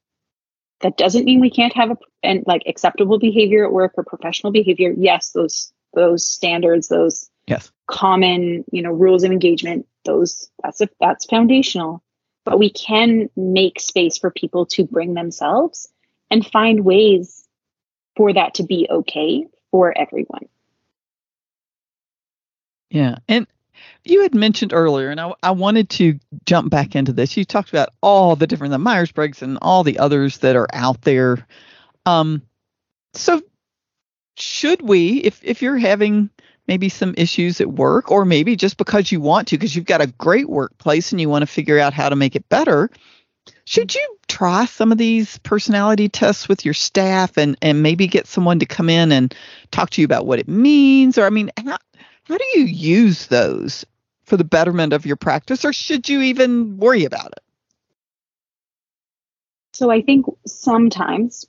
That 0.83 0.99
doesn't 0.99 1.25
mean 1.25 1.41
we 1.41 1.49
can't 1.49 1.75
have 1.75 1.93
a 1.93 1.97
and 2.23 2.45
like 2.47 2.65
acceptable 2.67 3.19
behavior 3.19 3.65
at 3.65 3.73
work 3.73 3.95
or 3.97 4.05
professional 4.05 4.53
behavior. 4.53 4.93
Yes, 4.95 5.31
those 5.31 5.73
those 5.95 6.27
standards, 6.27 6.89
those 6.89 7.31
yes. 7.47 7.73
common, 7.87 8.67
you 8.71 8.83
know, 8.83 8.93
rules 8.93 9.25
of 9.25 9.33
engagement, 9.33 9.87
those 10.05 10.51
that's 10.63 10.83
a, 10.83 10.89
that's 11.01 11.25
foundational. 11.25 12.03
But 12.45 12.59
we 12.59 12.69
can 12.69 13.31
make 13.37 13.81
space 13.81 14.19
for 14.19 14.31
people 14.31 14.67
to 14.67 14.85
bring 14.85 15.15
themselves 15.15 15.89
and 16.31 16.47
find 16.47 16.85
ways 16.85 17.49
for 18.17 18.35
that 18.35 18.53
to 18.55 18.65
be 18.65 18.87
okay 18.91 19.47
for 19.71 19.97
everyone. 19.97 20.47
Yeah. 22.91 23.17
And 23.29 23.47
you 24.05 24.23
had 24.23 24.35
mentioned 24.35 24.73
earlier, 24.73 25.11
and 25.11 25.21
I, 25.21 25.33
I 25.43 25.51
wanted 25.53 25.91
to 25.91 26.19
jump 26.47 26.71
back 26.71 26.97
into 26.97 27.13
this. 27.13 27.37
You 27.37 27.45
talked 27.45 27.71
about 27.71 27.91
all 28.03 28.37
the 28.37 28.47
different, 28.47 28.73
the 28.73 28.79
Myers 28.79 29.13
Briggs 29.13 29.43
and 29.43 29.59
all 29.63 29.85
the 29.85 29.99
others 29.99 30.39
that 30.39 30.57
are 30.57 30.69
out 30.73 31.03
there. 31.03 31.47
Um, 32.07 32.43
so, 33.15 33.43
should 34.37 34.83
we, 34.83 35.19
if, 35.19 35.41
if 35.45 35.63
you're 35.63 35.79
having 35.79 36.31
maybe 36.67 36.89
some 36.89 37.15
issues 37.17 37.61
at 37.61 37.71
work, 37.71 38.11
or 38.11 38.25
maybe 38.25 38.57
just 38.57 38.77
because 38.77 39.11
you 39.11 39.21
want 39.21 39.49
to, 39.49 39.57
because 39.59 39.75
you've 39.75 39.85
got 39.85 40.01
a 40.01 40.07
great 40.07 40.49
workplace 40.49 41.13
and 41.13 41.21
you 41.21 41.29
want 41.29 41.43
to 41.43 41.47
figure 41.47 41.79
out 41.79 41.93
how 41.93 42.09
to 42.09 42.17
make 42.17 42.37
it 42.37 42.49
better, 42.49 42.91
should 43.65 43.95
you 43.95 44.17
try 44.29 44.65
some 44.67 44.93
of 44.93 44.99
these 44.99 45.39
personality 45.39 46.09
tests 46.09 46.49
with 46.49 46.65
your 46.65 46.75
staff 46.75 47.37
and, 47.37 47.57
and 47.61 47.83
maybe 47.83 48.07
get 48.07 48.27
someone 48.27 48.61
to 48.61 48.67
come 48.67 48.89
in 48.89 49.13
and 49.13 49.35
talk 49.71 49.91
to 49.91 50.01
you 50.01 50.05
about 50.05 50.27
what 50.27 50.39
it 50.39 50.49
means? 50.49 51.19
Or, 51.19 51.27
I 51.27 51.31
mean, 51.31 51.51
how, 51.57 51.79
how 52.31 52.39
do 52.39 52.45
you 52.55 52.65
use 52.65 53.27
those 53.27 53.85
for 54.23 54.37
the 54.37 54.45
betterment 54.45 54.93
of 54.93 55.05
your 55.05 55.17
practice, 55.17 55.65
or 55.65 55.73
should 55.73 56.09
you 56.09 56.21
even 56.21 56.77
worry 56.77 57.05
about 57.05 57.33
it? 57.33 57.43
So 59.73 59.91
I 59.91 60.01
think 60.01 60.27
sometimes 60.47 61.45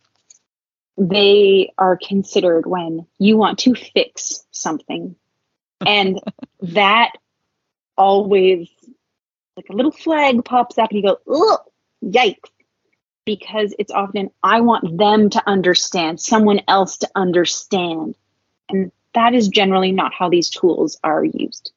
they 0.98 1.72
are 1.78 2.00
considered 2.04 2.66
when 2.66 3.06
you 3.20 3.38
want 3.38 3.60
to 3.60 3.76
fix 3.76 4.44
something. 4.50 5.16
And 5.86 6.20
that 6.62 7.12
always, 7.96 8.68
like 9.56 9.70
a 9.70 9.76
little 9.76 9.92
flag 9.92 10.44
pops 10.44 10.80
up 10.80 10.90
and 10.90 10.98
you 10.98 11.04
go, 11.04 11.20
oh, 11.28 11.60
yikes. 12.04 12.50
Because 13.24 13.76
it's 13.78 13.92
often, 13.92 14.32
I 14.42 14.62
want 14.62 14.98
them 14.98 15.30
to 15.30 15.44
understand, 15.48 16.20
someone 16.20 16.62
else 16.68 16.98
to 16.98 17.10
understand. 17.16 18.16
And 18.68 18.92
that 19.14 19.34
is 19.34 19.48
generally 19.48 19.92
not 19.92 20.14
how 20.14 20.30
these 20.30 20.50
tools 20.50 20.98
are 21.04 21.24
used. 21.24 21.72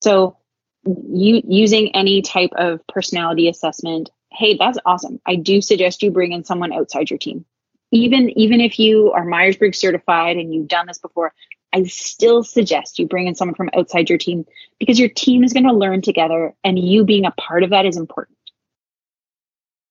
So, 0.00 0.36
you 0.84 1.42
using 1.46 1.94
any 1.94 2.22
type 2.22 2.50
of 2.56 2.84
personality 2.88 3.48
assessment, 3.48 4.10
hey, 4.32 4.56
that's 4.56 4.78
awesome. 4.84 5.20
I 5.26 5.36
do 5.36 5.60
suggest 5.60 6.02
you 6.02 6.10
bring 6.10 6.32
in 6.32 6.44
someone 6.44 6.72
outside 6.72 7.10
your 7.10 7.18
team. 7.18 7.44
Even 7.92 8.30
even 8.38 8.60
if 8.60 8.78
you 8.78 9.12
are 9.12 9.24
Myers-Briggs 9.24 9.78
certified 9.78 10.36
and 10.36 10.52
you've 10.52 10.68
done 10.68 10.86
this 10.86 10.98
before, 10.98 11.34
I 11.72 11.84
still 11.84 12.42
suggest 12.42 12.98
you 12.98 13.06
bring 13.06 13.26
in 13.26 13.34
someone 13.34 13.54
from 13.54 13.70
outside 13.76 14.08
your 14.08 14.18
team 14.18 14.44
because 14.78 14.98
your 14.98 15.08
team 15.08 15.44
is 15.44 15.52
going 15.52 15.66
to 15.66 15.72
learn 15.72 16.02
together 16.02 16.54
and 16.64 16.78
you 16.78 17.04
being 17.04 17.26
a 17.26 17.30
part 17.32 17.62
of 17.62 17.70
that 17.70 17.86
is 17.86 17.96
important. 17.96 18.38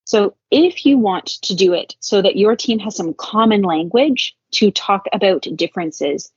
So, 0.05 0.35
if 0.49 0.85
you 0.85 0.97
want 0.97 1.27
to 1.43 1.55
do 1.55 1.73
it 1.73 1.95
so 1.99 2.21
that 2.21 2.35
your 2.35 2.55
team 2.55 2.79
has 2.79 2.95
some 2.95 3.13
common 3.13 3.61
language 3.61 4.35
to 4.55 4.71
talk 4.71 5.05
about 5.13 5.47
differences, 5.55 6.31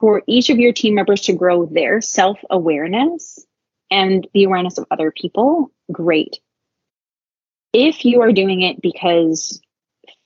for 0.00 0.22
each 0.26 0.50
of 0.50 0.58
your 0.58 0.72
team 0.72 0.94
members 0.94 1.20
to 1.22 1.34
grow 1.34 1.66
their 1.66 2.00
self 2.00 2.38
awareness 2.48 3.44
and 3.90 4.26
the 4.32 4.44
awareness 4.44 4.78
of 4.78 4.86
other 4.90 5.12
people, 5.12 5.70
great. 5.92 6.38
If 7.72 8.04
you 8.04 8.22
are 8.22 8.32
doing 8.32 8.62
it 8.62 8.80
because 8.80 9.60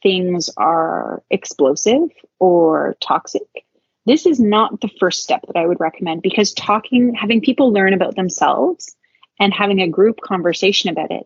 things 0.02 0.50
are 0.56 1.22
explosive 1.30 2.08
or 2.38 2.96
toxic, 3.00 3.42
this 4.06 4.26
is 4.26 4.38
not 4.38 4.80
the 4.80 4.90
first 5.00 5.22
step 5.22 5.42
that 5.46 5.56
I 5.56 5.66
would 5.66 5.80
recommend 5.80 6.22
because 6.22 6.52
talking, 6.52 7.14
having 7.14 7.40
people 7.40 7.72
learn 7.72 7.92
about 7.92 8.16
themselves 8.16 8.94
and 9.40 9.52
having 9.52 9.80
a 9.80 9.88
group 9.88 10.20
conversation 10.20 10.90
about 10.90 11.10
it 11.10 11.24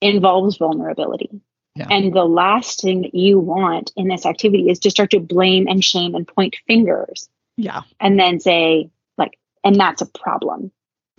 involves 0.00 0.56
vulnerability. 0.56 1.30
Yeah. 1.74 1.86
And 1.90 2.12
the 2.12 2.24
last 2.24 2.82
thing 2.82 3.02
that 3.02 3.14
you 3.14 3.38
want 3.38 3.92
in 3.96 4.08
this 4.08 4.26
activity 4.26 4.68
is 4.68 4.80
to 4.80 4.90
start 4.90 5.10
to 5.10 5.20
blame 5.20 5.68
and 5.68 5.82
shame 5.82 6.14
and 6.14 6.26
point 6.26 6.56
fingers 6.66 7.28
yeah. 7.56 7.82
And 8.00 8.18
then 8.18 8.40
say, 8.40 8.90
like, 9.18 9.38
and 9.64 9.76
that's 9.76 10.02
a 10.02 10.06
problem. 10.06 10.70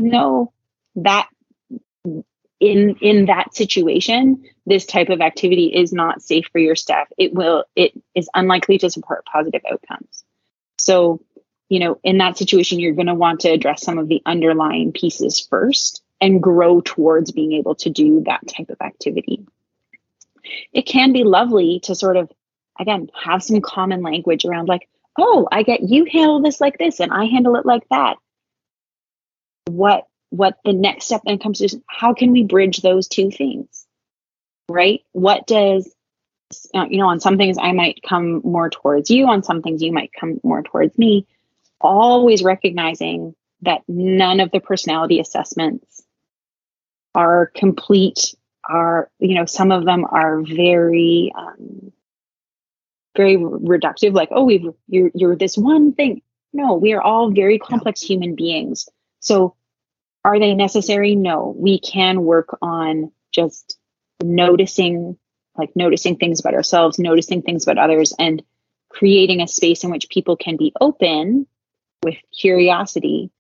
No, 0.02 0.52
that 0.96 1.30
in 2.60 2.96
in 3.02 3.26
that 3.26 3.54
situation, 3.54 4.44
this 4.66 4.86
type 4.86 5.10
of 5.10 5.22
activity 5.22 5.68
is 5.68 5.94
not 5.94 6.22
safe 6.22 6.48
for 6.52 6.60
your 6.60 6.76
staff. 6.76 7.08
It 7.18 7.34
will 7.34 7.66
it 7.76 7.94
is 8.16 8.30
unlikely 8.34 8.78
to 8.80 8.90
support 8.90 9.26
positive 9.26 9.62
outcomes. 9.70 10.24
So, 10.78 11.22
you 11.70 11.80
know, 11.80 12.00
in 12.04 12.18
that 12.18 12.38
situation, 12.38 12.80
you're 12.80 12.94
going 12.94 13.08
to 13.08 13.14
want 13.14 13.42
to 13.42 13.50
address 13.50 13.84
some 13.84 13.98
of 13.98 14.08
the 14.08 14.22
underlying 14.26 14.92
pieces 14.92 15.40
first 15.40 16.02
and 16.20 16.42
grow 16.42 16.82
towards 16.82 17.32
being 17.32 17.54
able 17.54 17.76
to 17.76 17.90
do 17.90 18.24
that 18.26 18.48
type 18.48 18.70
of 18.70 18.78
activity. 18.82 19.46
It 20.72 20.84
can 20.84 21.14
be 21.14 21.24
lovely 21.24 21.82
to 21.84 21.96
sort 21.96 22.18
of, 22.18 22.32
again, 22.80 23.10
have 23.22 23.44
some 23.44 23.62
common 23.62 24.02
language 24.02 24.46
around, 24.46 24.68
like, 24.68 24.88
oh, 25.18 25.48
I 25.52 25.64
get 25.64 25.82
you 25.84 26.06
handle 26.06 26.42
this 26.42 26.62
like 26.62 26.78
this 26.78 27.00
and 27.00 27.12
I 27.12 27.26
handle 27.26 27.56
it 27.56 27.66
like 27.66 27.88
that. 27.90 28.18
What 29.66 30.08
what 30.30 30.58
the 30.66 30.74
next 30.74 31.06
step 31.06 31.22
then 31.26 31.38
comes 31.38 31.60
to 31.60 31.82
how 31.88 32.14
can 32.14 32.32
we 32.32 32.44
bridge 32.44 32.82
those 32.82 33.08
two 33.08 33.30
things? 33.30 33.86
Right? 34.70 35.02
What 35.12 35.46
does 35.46 35.94
uh, 36.74 36.86
you 36.90 36.98
know, 36.98 37.08
on 37.08 37.20
some 37.20 37.38
things 37.38 37.58
I 37.60 37.72
might 37.72 38.02
come 38.08 38.42
more 38.44 38.70
towards 38.70 39.10
you, 39.10 39.28
on 39.28 39.44
some 39.44 39.62
things 39.62 39.82
you 39.82 39.92
might 39.92 40.12
come 40.14 40.40
more 40.44 40.62
towards 40.62 40.98
me. 40.98 41.26
Always 41.82 42.44
recognizing 42.44 43.36
that 43.62 43.82
none 43.88 44.40
of 44.40 44.52
the 44.52 44.60
personality 44.60 45.20
assessments 45.20 46.04
are 47.16 47.52
complete 47.56 48.36
are 48.68 49.10
you 49.20 49.36
know 49.36 49.46
some 49.46 49.72
of 49.72 49.86
them 49.86 50.06
are 50.06 50.42
very 50.42 51.32
um, 51.38 51.92
very 53.16 53.38
reductive 53.38 54.14
like 54.14 54.30
oh 54.32 54.44
we've 54.44 54.66
you're, 54.88 55.12
you're 55.14 55.36
this 55.36 55.58
one 55.58 55.94
thing 55.94 56.22
no 56.52 56.74
we 56.76 56.94
are 56.94 57.02
all 57.02 57.32
very 57.32 57.60
complex 57.60 58.02
human 58.02 58.36
beings 58.36 58.88
so 59.20 59.56
are 60.26 60.40
they 60.40 60.54
necessary 60.54 61.16
no 61.16 61.54
we 61.58 61.80
can 61.80 62.24
work 62.24 62.58
on 62.62 63.12
just 63.32 63.78
noticing 64.22 65.18
like 65.56 65.76
noticing 65.76 66.16
things 66.16 66.40
about 66.40 66.54
ourselves 66.54 66.98
noticing 66.98 67.42
things 67.42 67.64
about 67.64 67.78
others 67.78 68.14
and 68.18 68.44
creating 68.90 69.42
a 69.42 69.48
space 69.48 69.84
in 69.84 69.90
which 69.90 70.10
people 70.10 70.38
can 70.38 70.56
be 70.56 70.72
open 70.80 71.46
with 72.04 72.16
curiosity 72.32 73.32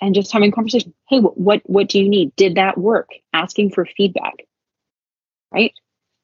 and 0.00 0.14
just 0.14 0.32
having 0.32 0.50
conversation. 0.50 0.92
Hey, 1.08 1.20
what 1.20 1.62
what 1.64 1.88
do 1.88 2.00
you 2.00 2.08
need? 2.08 2.34
Did 2.36 2.56
that 2.56 2.76
work? 2.76 3.10
Asking 3.32 3.70
for 3.70 3.86
feedback, 3.86 4.34
right? 5.52 5.72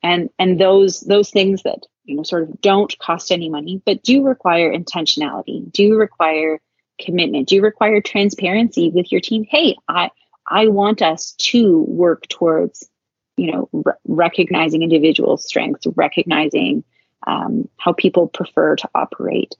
And 0.02 0.30
and 0.38 0.60
those 0.60 1.00
those 1.00 1.30
things 1.30 1.62
that 1.62 1.84
you 2.08 2.16
know 2.16 2.22
sort 2.22 2.44
of 2.44 2.60
don't 2.60 2.98
cost 2.98 3.30
any 3.30 3.48
money, 3.48 3.80
but 3.84 4.02
do 4.02 4.24
require 4.24 4.72
intentionality, 4.72 5.70
do 5.70 5.96
require 5.96 6.60
commitment, 7.00 7.48
do 7.48 7.62
require 7.62 8.00
transparency 8.00 8.90
with 8.90 9.12
your 9.12 9.20
team. 9.20 9.44
Hey, 9.48 9.76
I 9.88 10.10
I 10.46 10.68
want 10.68 11.02
us 11.02 11.32
to 11.50 11.82
work 11.82 12.26
towards 12.28 12.88
you 13.36 13.52
know 13.52 13.68
re- 13.72 13.92
recognizing 14.06 14.82
individual 14.82 15.36
strengths, 15.36 15.86
recognizing 15.94 16.82
um, 17.26 17.68
how 17.76 17.92
people 17.92 18.26
prefer 18.28 18.76
to 18.76 18.88
operate. 18.94 19.54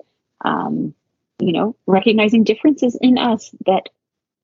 Um, 0.44 0.94
you 1.40 1.52
know, 1.52 1.76
recognizing 1.86 2.42
differences 2.42 2.96
in 3.00 3.16
us 3.16 3.52
that 3.66 3.90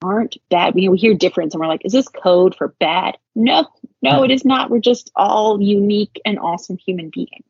aren't 0.02 0.36
bad. 0.50 0.74
We, 0.74 0.88
we 0.88 0.98
hear 0.98 1.14
difference 1.14 1.54
and 1.54 1.60
we're 1.60 1.66
like, 1.66 1.84
is 1.84 1.92
this 1.92 2.08
code 2.08 2.54
for 2.54 2.68
bad? 2.78 3.16
No, 3.34 3.66
no, 4.02 4.22
it 4.22 4.30
is 4.30 4.44
not. 4.44 4.70
We're 4.70 4.78
just 4.78 5.10
all 5.16 5.60
unique 5.60 6.20
and 6.24 6.38
awesome 6.38 6.76
human 6.76 7.10
beings. 7.10 7.44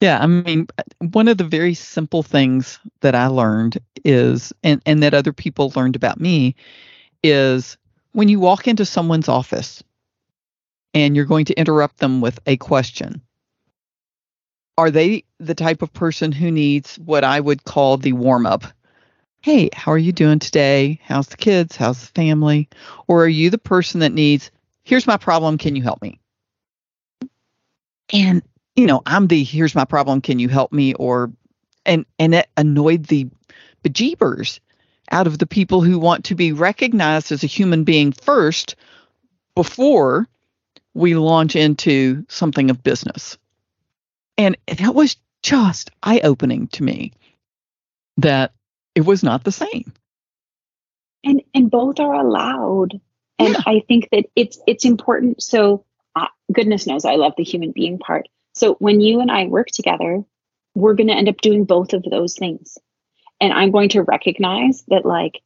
Yeah, 0.00 0.20
I 0.20 0.26
mean, 0.26 0.68
one 1.00 1.26
of 1.26 1.38
the 1.38 1.44
very 1.44 1.74
simple 1.74 2.22
things 2.22 2.78
that 3.00 3.14
I 3.14 3.26
learned 3.26 3.78
is, 4.04 4.52
and, 4.62 4.80
and 4.86 5.02
that 5.02 5.14
other 5.14 5.32
people 5.32 5.72
learned 5.74 5.96
about 5.96 6.20
me, 6.20 6.54
is 7.22 7.76
when 8.12 8.28
you 8.28 8.38
walk 8.38 8.68
into 8.68 8.84
someone's 8.84 9.28
office 9.28 9.82
and 10.94 11.16
you're 11.16 11.24
going 11.24 11.46
to 11.46 11.58
interrupt 11.58 11.98
them 11.98 12.20
with 12.20 12.38
a 12.46 12.56
question, 12.56 13.20
are 14.76 14.90
they 14.90 15.24
the 15.40 15.54
type 15.54 15.82
of 15.82 15.92
person 15.92 16.30
who 16.30 16.52
needs 16.52 16.96
what 17.00 17.24
I 17.24 17.40
would 17.40 17.64
call 17.64 17.96
the 17.96 18.12
warm 18.12 18.46
up? 18.46 18.64
hey, 19.40 19.70
how 19.72 19.92
are 19.92 19.98
you 19.98 20.12
doing 20.12 20.38
today? 20.38 21.00
How's 21.02 21.28
the 21.28 21.36
kids? 21.36 21.76
How's 21.76 22.00
the 22.00 22.06
family? 22.08 22.68
Or 23.06 23.24
are 23.24 23.28
you 23.28 23.50
the 23.50 23.58
person 23.58 24.00
that 24.00 24.12
needs, 24.12 24.50
here's 24.84 25.06
my 25.06 25.16
problem, 25.16 25.58
can 25.58 25.76
you 25.76 25.82
help 25.82 26.02
me? 26.02 26.20
And, 28.12 28.42
you 28.78 28.86
know, 28.86 29.02
I'm 29.04 29.26
the 29.26 29.42
here's 29.42 29.74
my 29.74 29.84
problem, 29.84 30.20
can 30.20 30.38
you 30.38 30.48
help 30.48 30.72
me? 30.72 30.94
Or, 30.94 31.32
and, 31.84 32.06
and 32.16 32.32
it 32.32 32.48
annoyed 32.56 33.06
the 33.06 33.28
bejeebers 33.82 34.60
out 35.10 35.26
of 35.26 35.36
the 35.36 35.46
people 35.46 35.82
who 35.82 35.98
want 35.98 36.26
to 36.26 36.36
be 36.36 36.52
recognized 36.52 37.32
as 37.32 37.42
a 37.42 37.48
human 37.48 37.82
being 37.82 38.12
first 38.12 38.76
before 39.56 40.28
we 40.94 41.16
launch 41.16 41.56
into 41.56 42.24
something 42.28 42.70
of 42.70 42.84
business. 42.84 43.36
And 44.36 44.56
that 44.68 44.94
was 44.94 45.16
just 45.42 45.90
eye 46.00 46.20
opening 46.22 46.68
to 46.68 46.84
me 46.84 47.14
that 48.18 48.52
it 48.94 49.00
was 49.00 49.24
not 49.24 49.42
the 49.42 49.52
same. 49.52 49.92
And 51.24 51.42
and 51.52 51.68
both 51.68 51.98
are 51.98 52.14
allowed. 52.14 53.00
And 53.40 53.54
yeah. 53.54 53.62
I 53.66 53.82
think 53.88 54.08
that 54.12 54.26
it's 54.36 54.60
it's 54.68 54.84
important. 54.84 55.42
So 55.42 55.84
uh, 56.14 56.26
goodness 56.52 56.86
knows 56.86 57.04
I 57.04 57.16
love 57.16 57.32
the 57.36 57.42
human 57.42 57.72
being 57.72 57.98
part. 57.98 58.28
So 58.58 58.74
when 58.74 59.00
you 59.00 59.20
and 59.20 59.30
I 59.30 59.46
work 59.46 59.68
together, 59.68 60.22
we're 60.74 60.94
going 60.94 61.08
to 61.08 61.14
end 61.14 61.28
up 61.28 61.40
doing 61.40 61.64
both 61.64 61.92
of 61.92 62.02
those 62.02 62.34
things. 62.34 62.76
And 63.40 63.52
I'm 63.52 63.70
going 63.70 63.90
to 63.90 64.02
recognize 64.02 64.82
that 64.88 65.06
like 65.06 65.40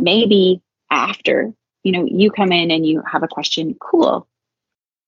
maybe 0.00 0.62
after, 0.90 1.52
you 1.82 1.92
know, 1.92 2.04
you 2.04 2.30
come 2.30 2.52
in 2.52 2.70
and 2.70 2.86
you 2.86 3.02
have 3.10 3.22
a 3.22 3.28
question, 3.28 3.76
cool. 3.80 4.28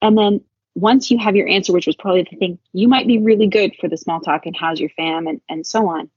And 0.02 0.18
then 0.18 0.40
once 0.74 1.10
you 1.10 1.18
have 1.18 1.36
your 1.36 1.48
answer, 1.48 1.72
which 1.72 1.86
was 1.86 1.96
probably 1.96 2.26
the 2.28 2.36
thing, 2.36 2.58
you 2.72 2.88
might 2.88 3.06
be 3.06 3.18
really 3.18 3.46
good 3.46 3.76
for 3.80 3.88
the 3.88 3.96
small 3.96 4.20
talk 4.20 4.46
and 4.46 4.56
how's 4.56 4.80
your 4.80 4.90
fam 4.90 5.28
and, 5.28 5.40
and 5.48 5.64
so 5.64 5.88
on. 5.88 6.10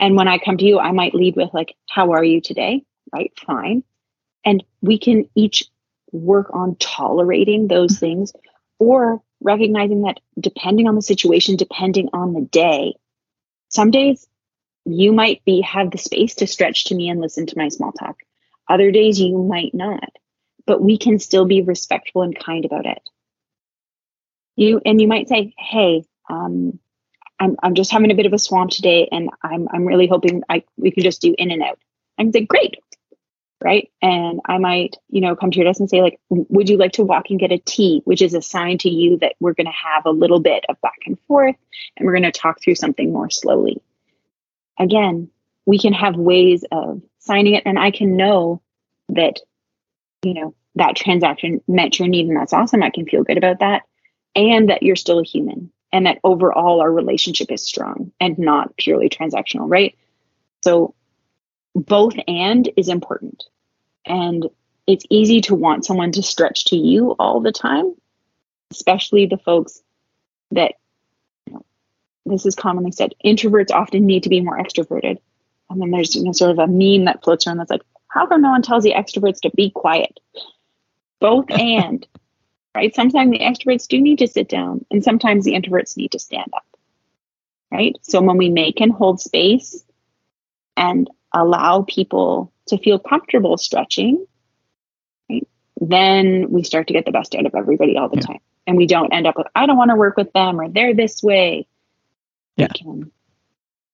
And 0.00 0.16
when 0.16 0.26
I 0.26 0.38
come 0.38 0.56
to 0.56 0.64
you, 0.64 0.80
I 0.80 0.90
might 0.92 1.14
lead 1.14 1.36
with, 1.36 1.50
like, 1.52 1.74
how 1.88 2.12
are 2.12 2.24
you 2.24 2.40
today? 2.40 2.82
Right? 3.12 3.32
Fine. 3.38 3.84
And 4.44 4.64
we 4.80 4.98
can 4.98 5.28
each 5.34 5.64
work 6.10 6.50
on 6.52 6.74
tolerating 6.76 7.68
those 7.68 7.98
things 7.98 8.32
or 8.78 9.22
recognizing 9.40 10.02
that 10.02 10.20
depending 10.38 10.86
on 10.88 10.94
the 10.94 11.02
situation, 11.02 11.56
depending 11.56 12.08
on 12.12 12.32
the 12.32 12.42
day, 12.42 12.94
some 13.68 13.90
days 13.90 14.26
you 14.84 15.12
might 15.12 15.44
be 15.44 15.60
have 15.60 15.90
the 15.90 15.98
space 15.98 16.34
to 16.36 16.46
stretch 16.46 16.86
to 16.86 16.94
me 16.94 17.08
and 17.08 17.20
listen 17.20 17.46
to 17.46 17.58
my 17.58 17.68
small 17.68 17.92
talk. 17.92 18.16
Other 18.68 18.90
days 18.90 19.20
you 19.20 19.38
might 19.38 19.74
not, 19.74 20.10
but 20.66 20.82
we 20.82 20.98
can 20.98 21.18
still 21.18 21.44
be 21.44 21.62
respectful 21.62 22.22
and 22.22 22.38
kind 22.38 22.64
about 22.64 22.86
it. 22.86 23.02
You 24.56 24.80
and 24.84 25.00
you 25.00 25.08
might 25.08 25.28
say, 25.28 25.54
"Hey, 25.58 26.04
um, 26.28 26.78
I'm, 27.40 27.56
I'm 27.62 27.74
just 27.74 27.90
having 27.90 28.10
a 28.10 28.14
bit 28.14 28.26
of 28.26 28.34
a 28.34 28.38
swamp 28.38 28.70
today 28.70 29.08
and 29.10 29.30
I'm, 29.42 29.66
I'm 29.72 29.86
really 29.86 30.06
hoping 30.06 30.42
I, 30.48 30.62
we 30.76 30.90
can 30.90 31.02
just 31.02 31.22
do 31.22 31.34
in 31.38 31.50
and 31.50 31.62
out. 31.62 31.78
I'm 32.18 32.30
like, 32.32 32.46
great. 32.46 32.76
Right. 33.62 33.90
And 34.00 34.40
I 34.46 34.56
might, 34.56 34.96
you 35.10 35.20
know, 35.20 35.36
come 35.36 35.50
to 35.50 35.58
your 35.58 35.66
desk 35.66 35.80
and 35.80 35.90
say, 35.90 36.00
like, 36.00 36.18
would 36.30 36.70
you 36.70 36.78
like 36.78 36.92
to 36.92 37.04
walk 37.04 37.26
and 37.28 37.38
get 37.38 37.52
a 37.52 37.58
tea, 37.58 38.00
which 38.06 38.22
is 38.22 38.32
a 38.32 38.40
sign 38.40 38.78
to 38.78 38.88
you 38.88 39.18
that 39.18 39.34
we're 39.38 39.52
going 39.52 39.66
to 39.66 39.72
have 39.72 40.06
a 40.06 40.10
little 40.10 40.40
bit 40.40 40.64
of 40.70 40.80
back 40.80 41.00
and 41.04 41.18
forth 41.28 41.56
and 41.96 42.06
we're 42.06 42.14
going 42.14 42.22
to 42.22 42.32
talk 42.32 42.62
through 42.62 42.76
something 42.76 43.12
more 43.12 43.28
slowly. 43.28 43.82
Again, 44.78 45.28
we 45.66 45.78
can 45.78 45.92
have 45.92 46.16
ways 46.16 46.64
of 46.72 47.02
signing 47.18 47.54
it 47.54 47.64
and 47.66 47.78
I 47.78 47.90
can 47.90 48.16
know 48.16 48.62
that, 49.10 49.40
you 50.22 50.32
know, 50.32 50.54
that 50.76 50.96
transaction 50.96 51.60
met 51.68 51.98
your 51.98 52.08
need 52.08 52.28
and 52.28 52.36
that's 52.36 52.54
awesome. 52.54 52.82
I 52.82 52.88
can 52.88 53.04
feel 53.04 53.24
good 53.24 53.36
about 53.36 53.58
that. 53.58 53.82
And 54.34 54.70
that 54.70 54.82
you're 54.82 54.96
still 54.96 55.18
a 55.18 55.24
human 55.24 55.70
and 55.92 56.06
that 56.06 56.18
overall 56.24 56.80
our 56.80 56.90
relationship 56.90 57.50
is 57.50 57.66
strong 57.66 58.12
and 58.20 58.38
not 58.38 58.74
purely 58.78 59.10
transactional, 59.10 59.68
right? 59.68 59.96
So 60.64 60.94
both 61.74 62.14
and 62.26 62.68
is 62.76 62.88
important. 62.88 63.44
And 64.04 64.48
it's 64.86 65.04
easy 65.10 65.40
to 65.42 65.54
want 65.54 65.84
someone 65.84 66.12
to 66.12 66.22
stretch 66.22 66.66
to 66.66 66.76
you 66.76 67.14
all 67.18 67.40
the 67.40 67.52
time, 67.52 67.94
especially 68.70 69.26
the 69.26 69.38
folks 69.38 69.82
that 70.50 70.74
you 71.46 71.54
know, 71.54 71.64
this 72.26 72.46
is 72.46 72.54
commonly 72.54 72.92
said 72.92 73.14
introverts 73.24 73.70
often 73.70 74.06
need 74.06 74.24
to 74.24 74.28
be 74.28 74.40
more 74.40 74.58
extroverted. 74.58 75.18
And 75.68 75.80
then 75.80 75.90
there's 75.90 76.16
you 76.16 76.24
know, 76.24 76.32
sort 76.32 76.50
of 76.50 76.58
a 76.58 76.66
meme 76.66 77.04
that 77.04 77.22
floats 77.22 77.46
around 77.46 77.58
that's 77.58 77.70
like, 77.70 77.82
how 78.08 78.26
come 78.26 78.42
no 78.42 78.50
one 78.50 78.62
tells 78.62 78.82
the 78.82 78.94
extroverts 78.94 79.42
to 79.42 79.50
be 79.50 79.70
quiet? 79.70 80.18
Both 81.20 81.50
and 81.50 82.06
right? 82.74 82.94
Sometimes 82.94 83.30
the 83.30 83.40
extroverts 83.40 83.88
do 83.88 84.00
need 84.00 84.18
to 84.18 84.28
sit 84.28 84.48
down, 84.48 84.84
and 84.90 85.02
sometimes 85.02 85.44
the 85.44 85.52
introverts 85.52 85.96
need 85.96 86.12
to 86.12 86.18
stand 86.18 86.50
up, 86.54 86.66
right? 87.70 87.96
So 88.02 88.20
when 88.20 88.36
we 88.36 88.48
make 88.48 88.80
and 88.80 88.92
hold 88.92 89.20
space 89.20 89.84
and 90.76 91.08
allow 91.32 91.82
people 91.82 92.52
to 92.66 92.78
feel 92.78 92.98
comfortable 92.98 93.56
stretching, 93.56 94.24
right, 95.28 95.46
then 95.80 96.50
we 96.50 96.62
start 96.62 96.86
to 96.88 96.92
get 96.92 97.04
the 97.04 97.12
best 97.12 97.34
out 97.34 97.46
of 97.46 97.54
everybody 97.54 97.96
all 97.96 98.08
the 98.08 98.16
yeah. 98.16 98.26
time. 98.26 98.40
And 98.66 98.76
we 98.76 98.86
don't 98.86 99.12
end 99.12 99.26
up 99.26 99.36
with, 99.36 99.46
I 99.54 99.66
don't 99.66 99.76
want 99.76 99.90
to 99.90 99.96
work 99.96 100.16
with 100.16 100.32
them 100.32 100.60
or 100.60 100.68
they're 100.68 100.94
this 100.94 101.22
way. 101.22 101.66
Yeah. 102.56 102.68
We 102.72 102.80
can, 102.80 103.12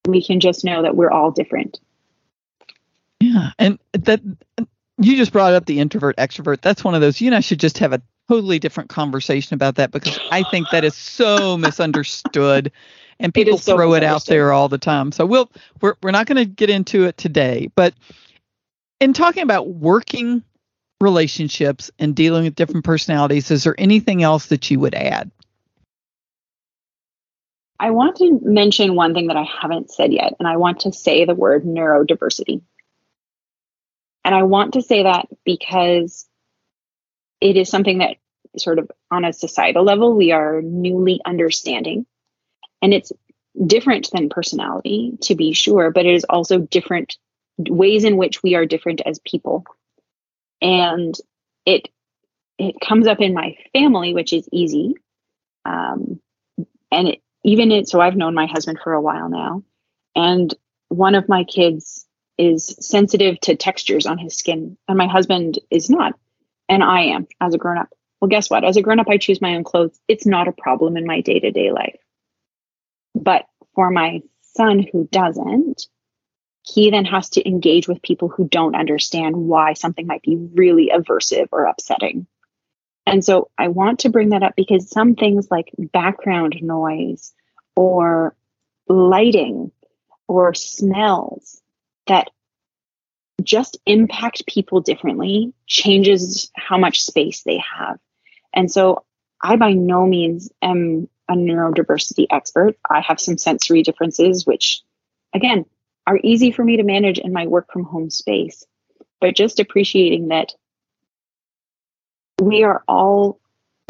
we 0.06 0.24
can 0.24 0.40
just 0.40 0.64
know 0.64 0.82
that 0.82 0.96
we're 0.96 1.10
all 1.10 1.30
different. 1.30 1.80
Yeah. 3.20 3.50
And 3.58 3.78
that 3.92 4.20
you 4.98 5.16
just 5.16 5.32
brought 5.32 5.54
up 5.54 5.66
the 5.66 5.80
introvert 5.80 6.16
extrovert. 6.16 6.60
That's 6.60 6.84
one 6.84 6.94
of 6.94 7.00
those, 7.00 7.20
you 7.20 7.30
know, 7.30 7.38
I 7.38 7.40
should 7.40 7.60
just 7.60 7.78
have 7.78 7.92
a 7.92 8.02
totally 8.28 8.58
different 8.58 8.90
conversation 8.90 9.54
about 9.54 9.76
that 9.76 9.92
because 9.92 10.18
I 10.30 10.42
think 10.42 10.68
that 10.70 10.84
is 10.84 10.94
so 10.94 11.56
misunderstood 11.56 12.72
and 13.18 13.32
people 13.32 13.58
so 13.58 13.76
throw 13.76 13.94
it 13.94 14.02
out 14.02 14.26
there 14.26 14.52
all 14.52 14.68
the 14.68 14.78
time. 14.78 15.12
So 15.12 15.26
we'll 15.26 15.50
we're 15.80 15.94
we're 16.02 16.10
not 16.10 16.26
going 16.26 16.36
to 16.36 16.44
get 16.44 16.70
into 16.70 17.04
it 17.04 17.16
today, 17.16 17.70
but 17.74 17.94
in 19.00 19.12
talking 19.12 19.42
about 19.42 19.68
working 19.68 20.42
relationships 21.00 21.90
and 21.98 22.14
dealing 22.14 22.44
with 22.44 22.54
different 22.54 22.84
personalities. 22.84 23.50
Is 23.50 23.64
there 23.64 23.74
anything 23.78 24.22
else 24.22 24.46
that 24.46 24.70
you 24.70 24.80
would 24.80 24.94
add? 24.94 25.30
I 27.78 27.90
want 27.90 28.16
to 28.16 28.40
mention 28.42 28.94
one 28.94 29.12
thing 29.12 29.26
that 29.26 29.36
I 29.36 29.46
haven't 29.60 29.90
said 29.90 30.12
yet, 30.12 30.34
and 30.38 30.48
I 30.48 30.56
want 30.56 30.80
to 30.80 30.92
say 30.92 31.24
the 31.24 31.34
word 31.34 31.64
neurodiversity. 31.64 32.62
And 34.24 34.34
I 34.34 34.44
want 34.44 34.74
to 34.74 34.82
say 34.82 35.02
that 35.02 35.26
because 35.44 36.26
it 37.40 37.56
is 37.56 37.68
something 37.68 37.98
that, 37.98 38.16
sort 38.56 38.78
of 38.78 38.90
on 39.10 39.26
a 39.26 39.34
societal 39.34 39.84
level, 39.84 40.16
we 40.16 40.32
are 40.32 40.62
newly 40.62 41.20
understanding. 41.24 42.06
And 42.82 42.92
it's 42.92 43.12
different 43.66 44.10
than 44.12 44.28
personality, 44.28 45.16
to 45.22 45.34
be 45.34 45.52
sure, 45.52 45.90
but 45.90 46.06
it 46.06 46.14
is 46.14 46.24
also 46.24 46.58
different 46.58 47.16
ways 47.58 48.04
in 48.04 48.16
which 48.16 48.42
we 48.42 48.54
are 48.54 48.66
different 48.66 49.00
as 49.04 49.18
people. 49.20 49.64
And 50.60 51.14
it 51.64 51.88
it 52.58 52.76
comes 52.80 53.06
up 53.06 53.20
in 53.20 53.34
my 53.34 53.56
family, 53.72 54.14
which 54.14 54.32
is 54.32 54.48
easy. 54.50 54.94
Um, 55.64 56.20
and 56.90 57.08
it, 57.08 57.22
even 57.44 57.70
it, 57.70 57.88
so 57.88 58.00
I've 58.00 58.16
known 58.16 58.34
my 58.34 58.46
husband 58.46 58.78
for 58.82 58.92
a 58.92 59.00
while 59.00 59.28
now, 59.28 59.62
and 60.14 60.54
one 60.88 61.14
of 61.14 61.28
my 61.28 61.44
kids 61.44 62.06
is 62.38 62.76
sensitive 62.80 63.38
to 63.40 63.56
textures 63.56 64.06
on 64.06 64.18
his 64.18 64.36
skin, 64.36 64.76
and 64.88 64.98
my 64.98 65.06
husband 65.06 65.58
is 65.70 65.90
not, 65.90 66.14
and 66.68 66.82
I 66.82 67.02
am 67.02 67.26
as 67.40 67.54
a 67.54 67.58
grown 67.58 67.78
up. 67.78 67.88
Well, 68.20 68.28
guess 68.28 68.48
what? 68.48 68.64
As 68.64 68.76
a 68.76 68.82
grown 68.82 69.00
up, 69.00 69.08
I 69.08 69.18
choose 69.18 69.40
my 69.40 69.56
own 69.56 69.64
clothes. 69.64 69.98
It's 70.08 70.26
not 70.26 70.48
a 70.48 70.52
problem 70.52 70.96
in 70.96 71.06
my 71.06 71.20
day 71.20 71.38
to 71.40 71.50
day 71.50 71.70
life. 71.70 71.98
But 73.22 73.46
for 73.74 73.90
my 73.90 74.22
son 74.54 74.86
who 74.92 75.08
doesn't, 75.10 75.86
he 76.62 76.90
then 76.90 77.04
has 77.04 77.30
to 77.30 77.48
engage 77.48 77.88
with 77.88 78.02
people 78.02 78.28
who 78.28 78.48
don't 78.48 78.74
understand 78.74 79.36
why 79.36 79.72
something 79.72 80.06
might 80.06 80.22
be 80.22 80.36
really 80.36 80.90
aversive 80.94 81.48
or 81.52 81.64
upsetting. 81.64 82.26
And 83.06 83.24
so 83.24 83.50
I 83.56 83.68
want 83.68 84.00
to 84.00 84.08
bring 84.08 84.30
that 84.30 84.42
up 84.42 84.54
because 84.56 84.90
some 84.90 85.14
things 85.14 85.48
like 85.50 85.70
background 85.78 86.56
noise 86.60 87.32
or 87.76 88.34
lighting 88.88 89.70
or 90.26 90.54
smells 90.54 91.62
that 92.08 92.30
just 93.42 93.78
impact 93.86 94.46
people 94.46 94.80
differently 94.80 95.52
changes 95.66 96.50
how 96.56 96.78
much 96.78 97.02
space 97.02 97.42
they 97.44 97.58
have. 97.78 97.98
And 98.52 98.70
so 98.70 99.04
I 99.40 99.54
by 99.54 99.72
no 99.72 100.04
means 100.06 100.50
am 100.60 101.08
a 101.28 101.34
neurodiversity 101.34 102.26
expert. 102.30 102.76
I 102.88 103.00
have 103.00 103.20
some 103.20 103.38
sensory 103.38 103.82
differences, 103.82 104.46
which 104.46 104.82
again 105.34 105.64
are 106.06 106.20
easy 106.22 106.52
for 106.52 106.64
me 106.64 106.76
to 106.76 106.82
manage 106.82 107.18
in 107.18 107.32
my 107.32 107.46
work 107.46 107.72
from 107.72 107.84
home 107.84 108.10
space. 108.10 108.64
But 109.20 109.34
just 109.34 109.60
appreciating 109.60 110.28
that 110.28 110.52
we 112.40 112.62
are 112.64 112.84
all 112.86 113.40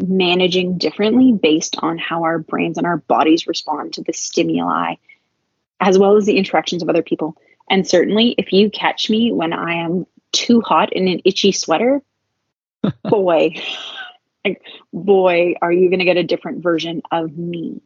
managing 0.01 0.77
differently 0.77 1.31
based 1.31 1.75
on 1.79 1.97
how 1.97 2.23
our 2.23 2.39
brains 2.39 2.77
and 2.77 2.87
our 2.87 2.97
bodies 2.97 3.47
respond 3.47 3.93
to 3.93 4.03
the 4.03 4.13
stimuli, 4.13 4.95
as 5.79 5.97
well 5.97 6.15
as 6.15 6.25
the 6.25 6.37
interactions 6.37 6.81
of 6.81 6.89
other 6.89 7.03
people. 7.03 7.35
And 7.69 7.87
certainly, 7.87 8.33
if 8.37 8.53
you 8.53 8.69
catch 8.69 9.09
me 9.09 9.31
when 9.31 9.53
I 9.53 9.73
am 9.73 10.05
too 10.31 10.61
hot 10.61 10.93
in 10.93 11.07
an 11.07 11.21
itchy 11.25 11.51
sweater, 11.51 12.01
boy, 13.03 13.55
like, 14.47 14.61
boy, 14.93 15.55
are 15.61 15.71
you 15.71 15.89
going 15.89 15.99
to 15.99 16.05
get 16.05 16.17
a 16.17 16.23
different 16.23 16.63
version 16.63 17.01
of 17.11 17.37
me. 17.37 17.81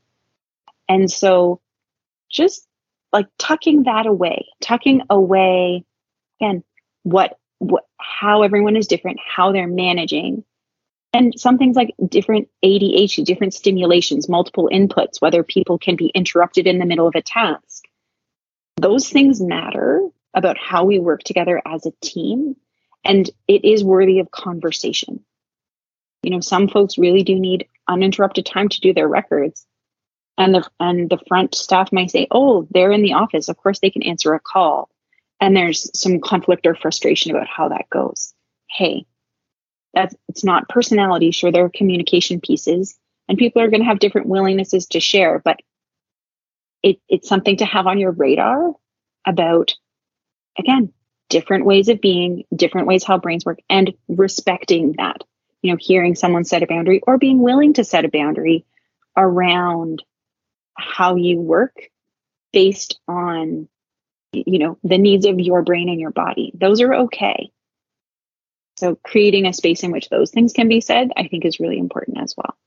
And 0.88 1.10
so, 1.10 1.62
just 2.30 2.68
like 3.14 3.28
tucking 3.38 3.84
that 3.84 4.06
away, 4.06 4.48
tucking 4.62 5.04
away, 5.10 5.86
again, 6.40 6.64
what, 7.04 7.38
what, 7.60 7.86
how 7.98 8.44
everyone 8.44 8.76
is 8.76 8.88
different, 8.88 9.20
how 9.26 9.52
they're 9.52 9.68
managing, 9.68 10.44
and 11.14 11.38
some 11.38 11.58
things 11.58 11.76
like 11.76 11.94
different 12.08 12.48
ADHD, 12.64 13.26
different 13.26 13.54
stimulations, 13.54 14.30
multiple 14.30 14.70
inputs, 14.72 15.20
whether 15.20 15.44
people 15.44 15.78
can 15.78 15.96
be 15.96 16.08
interrupted 16.08 16.68
in 16.68 16.80
the 16.80 16.86
middle 16.86 17.08
of 17.08 17.16
a 17.16 17.22
task. 17.22 17.84
Those 18.78 19.10
things 19.10 19.42
matter 19.42 20.02
about 20.34 20.58
how 20.58 20.86
we 20.86 21.00
work 21.00 21.24
together 21.24 21.62
as 21.66 21.86
a 21.86 21.92
team, 22.02 22.56
and 23.04 23.30
it 23.48 23.66
is 23.66 23.84
worthy 23.84 24.20
of 24.20 24.32
conversation. 24.32 25.24
You 26.24 26.32
know, 26.32 26.40
some 26.40 26.68
folks 26.68 26.98
really 26.98 27.24
do 27.24 27.40
need 27.40 27.68
uninterrupted 27.88 28.46
time 28.46 28.70
to 28.70 28.82
do 28.82 28.94
their 28.94 29.08
records. 29.08 29.66
And 30.38 30.56
the 30.56 30.70
and 30.80 31.10
the 31.10 31.20
front 31.28 31.56
staff 31.56 31.92
might 31.92 32.12
say, 32.12 32.28
"Oh, 32.32 32.68
they're 32.72 32.92
in 32.92 33.04
the 33.04 33.14
office. 33.14 33.50
Of 33.50 33.58
course 33.58 33.80
they 33.80 33.90
can 33.90 34.04
answer 34.04 34.34
a 34.34 34.40
call." 34.40 34.90
And 35.40 35.56
there's 35.56 35.90
some 36.00 36.20
conflict 36.20 36.66
or 36.68 36.76
frustration 36.76 37.32
about 37.32 37.48
how 37.48 37.70
that 37.70 37.90
goes. 37.90 38.34
Hey, 38.70 39.06
that's 39.94 40.16
it's 40.30 40.44
not 40.44 40.70
personality 40.70 41.32
sure 41.32 41.52
there 41.52 41.66
are 41.66 41.72
communication 41.74 42.40
pieces 42.40 42.98
and 43.28 43.38
people 43.38 43.62
are 43.62 43.70
going 43.70 43.82
to 43.82 43.88
have 43.88 44.00
different 44.00 44.28
willingnesses 44.28 44.88
to 44.90 45.00
share 45.00 45.42
but 45.44 45.58
it, 46.84 47.00
it's 47.10 47.28
something 47.28 47.58
to 47.58 47.66
have 47.66 47.88
on 47.88 48.00
your 48.00 48.12
radar 48.12 48.72
about 49.26 49.74
again 50.58 50.92
different 51.30 51.66
ways 51.66 51.90
of 51.90 52.02
being 52.02 52.44
different 52.56 52.88
ways 52.88 53.04
how 53.04 53.18
brains 53.18 53.46
work 53.46 53.60
and 53.70 53.94
respecting 54.08 54.96
that 54.98 55.24
you 55.62 55.72
know 55.72 55.78
hearing 55.80 56.16
someone 56.16 56.44
set 56.44 56.64
a 56.64 56.68
boundary 56.68 57.02
or 57.06 57.18
being 57.18 57.42
willing 57.42 57.74
to 57.74 57.84
set 57.84 58.06
a 58.06 58.10
boundary 58.10 58.66
around 59.18 60.04
how 60.76 61.16
you 61.16 61.40
work 61.40 61.76
based 62.54 63.00
on 63.08 63.68
you 64.34 64.60
know 64.60 64.78
the 64.84 64.98
needs 64.98 65.26
of 65.26 65.40
your 65.40 65.62
brain 65.62 65.90
and 65.90 66.00
your 66.00 66.12
body 66.12 66.52
those 66.56 66.82
are 66.82 66.94
okay 66.94 67.52
so 68.82 68.98
creating 69.04 69.46
a 69.46 69.54
space 69.54 69.84
in 69.84 69.92
which 69.92 70.10
those 70.10 70.32
things 70.32 70.54
can 70.54 70.68
be 70.68 70.82
said, 70.82 71.12
I 71.16 71.28
think 71.28 71.46
is 71.46 71.60
really 71.60 71.78
important 71.78 72.20
as 72.20 72.34
well. 72.36 72.58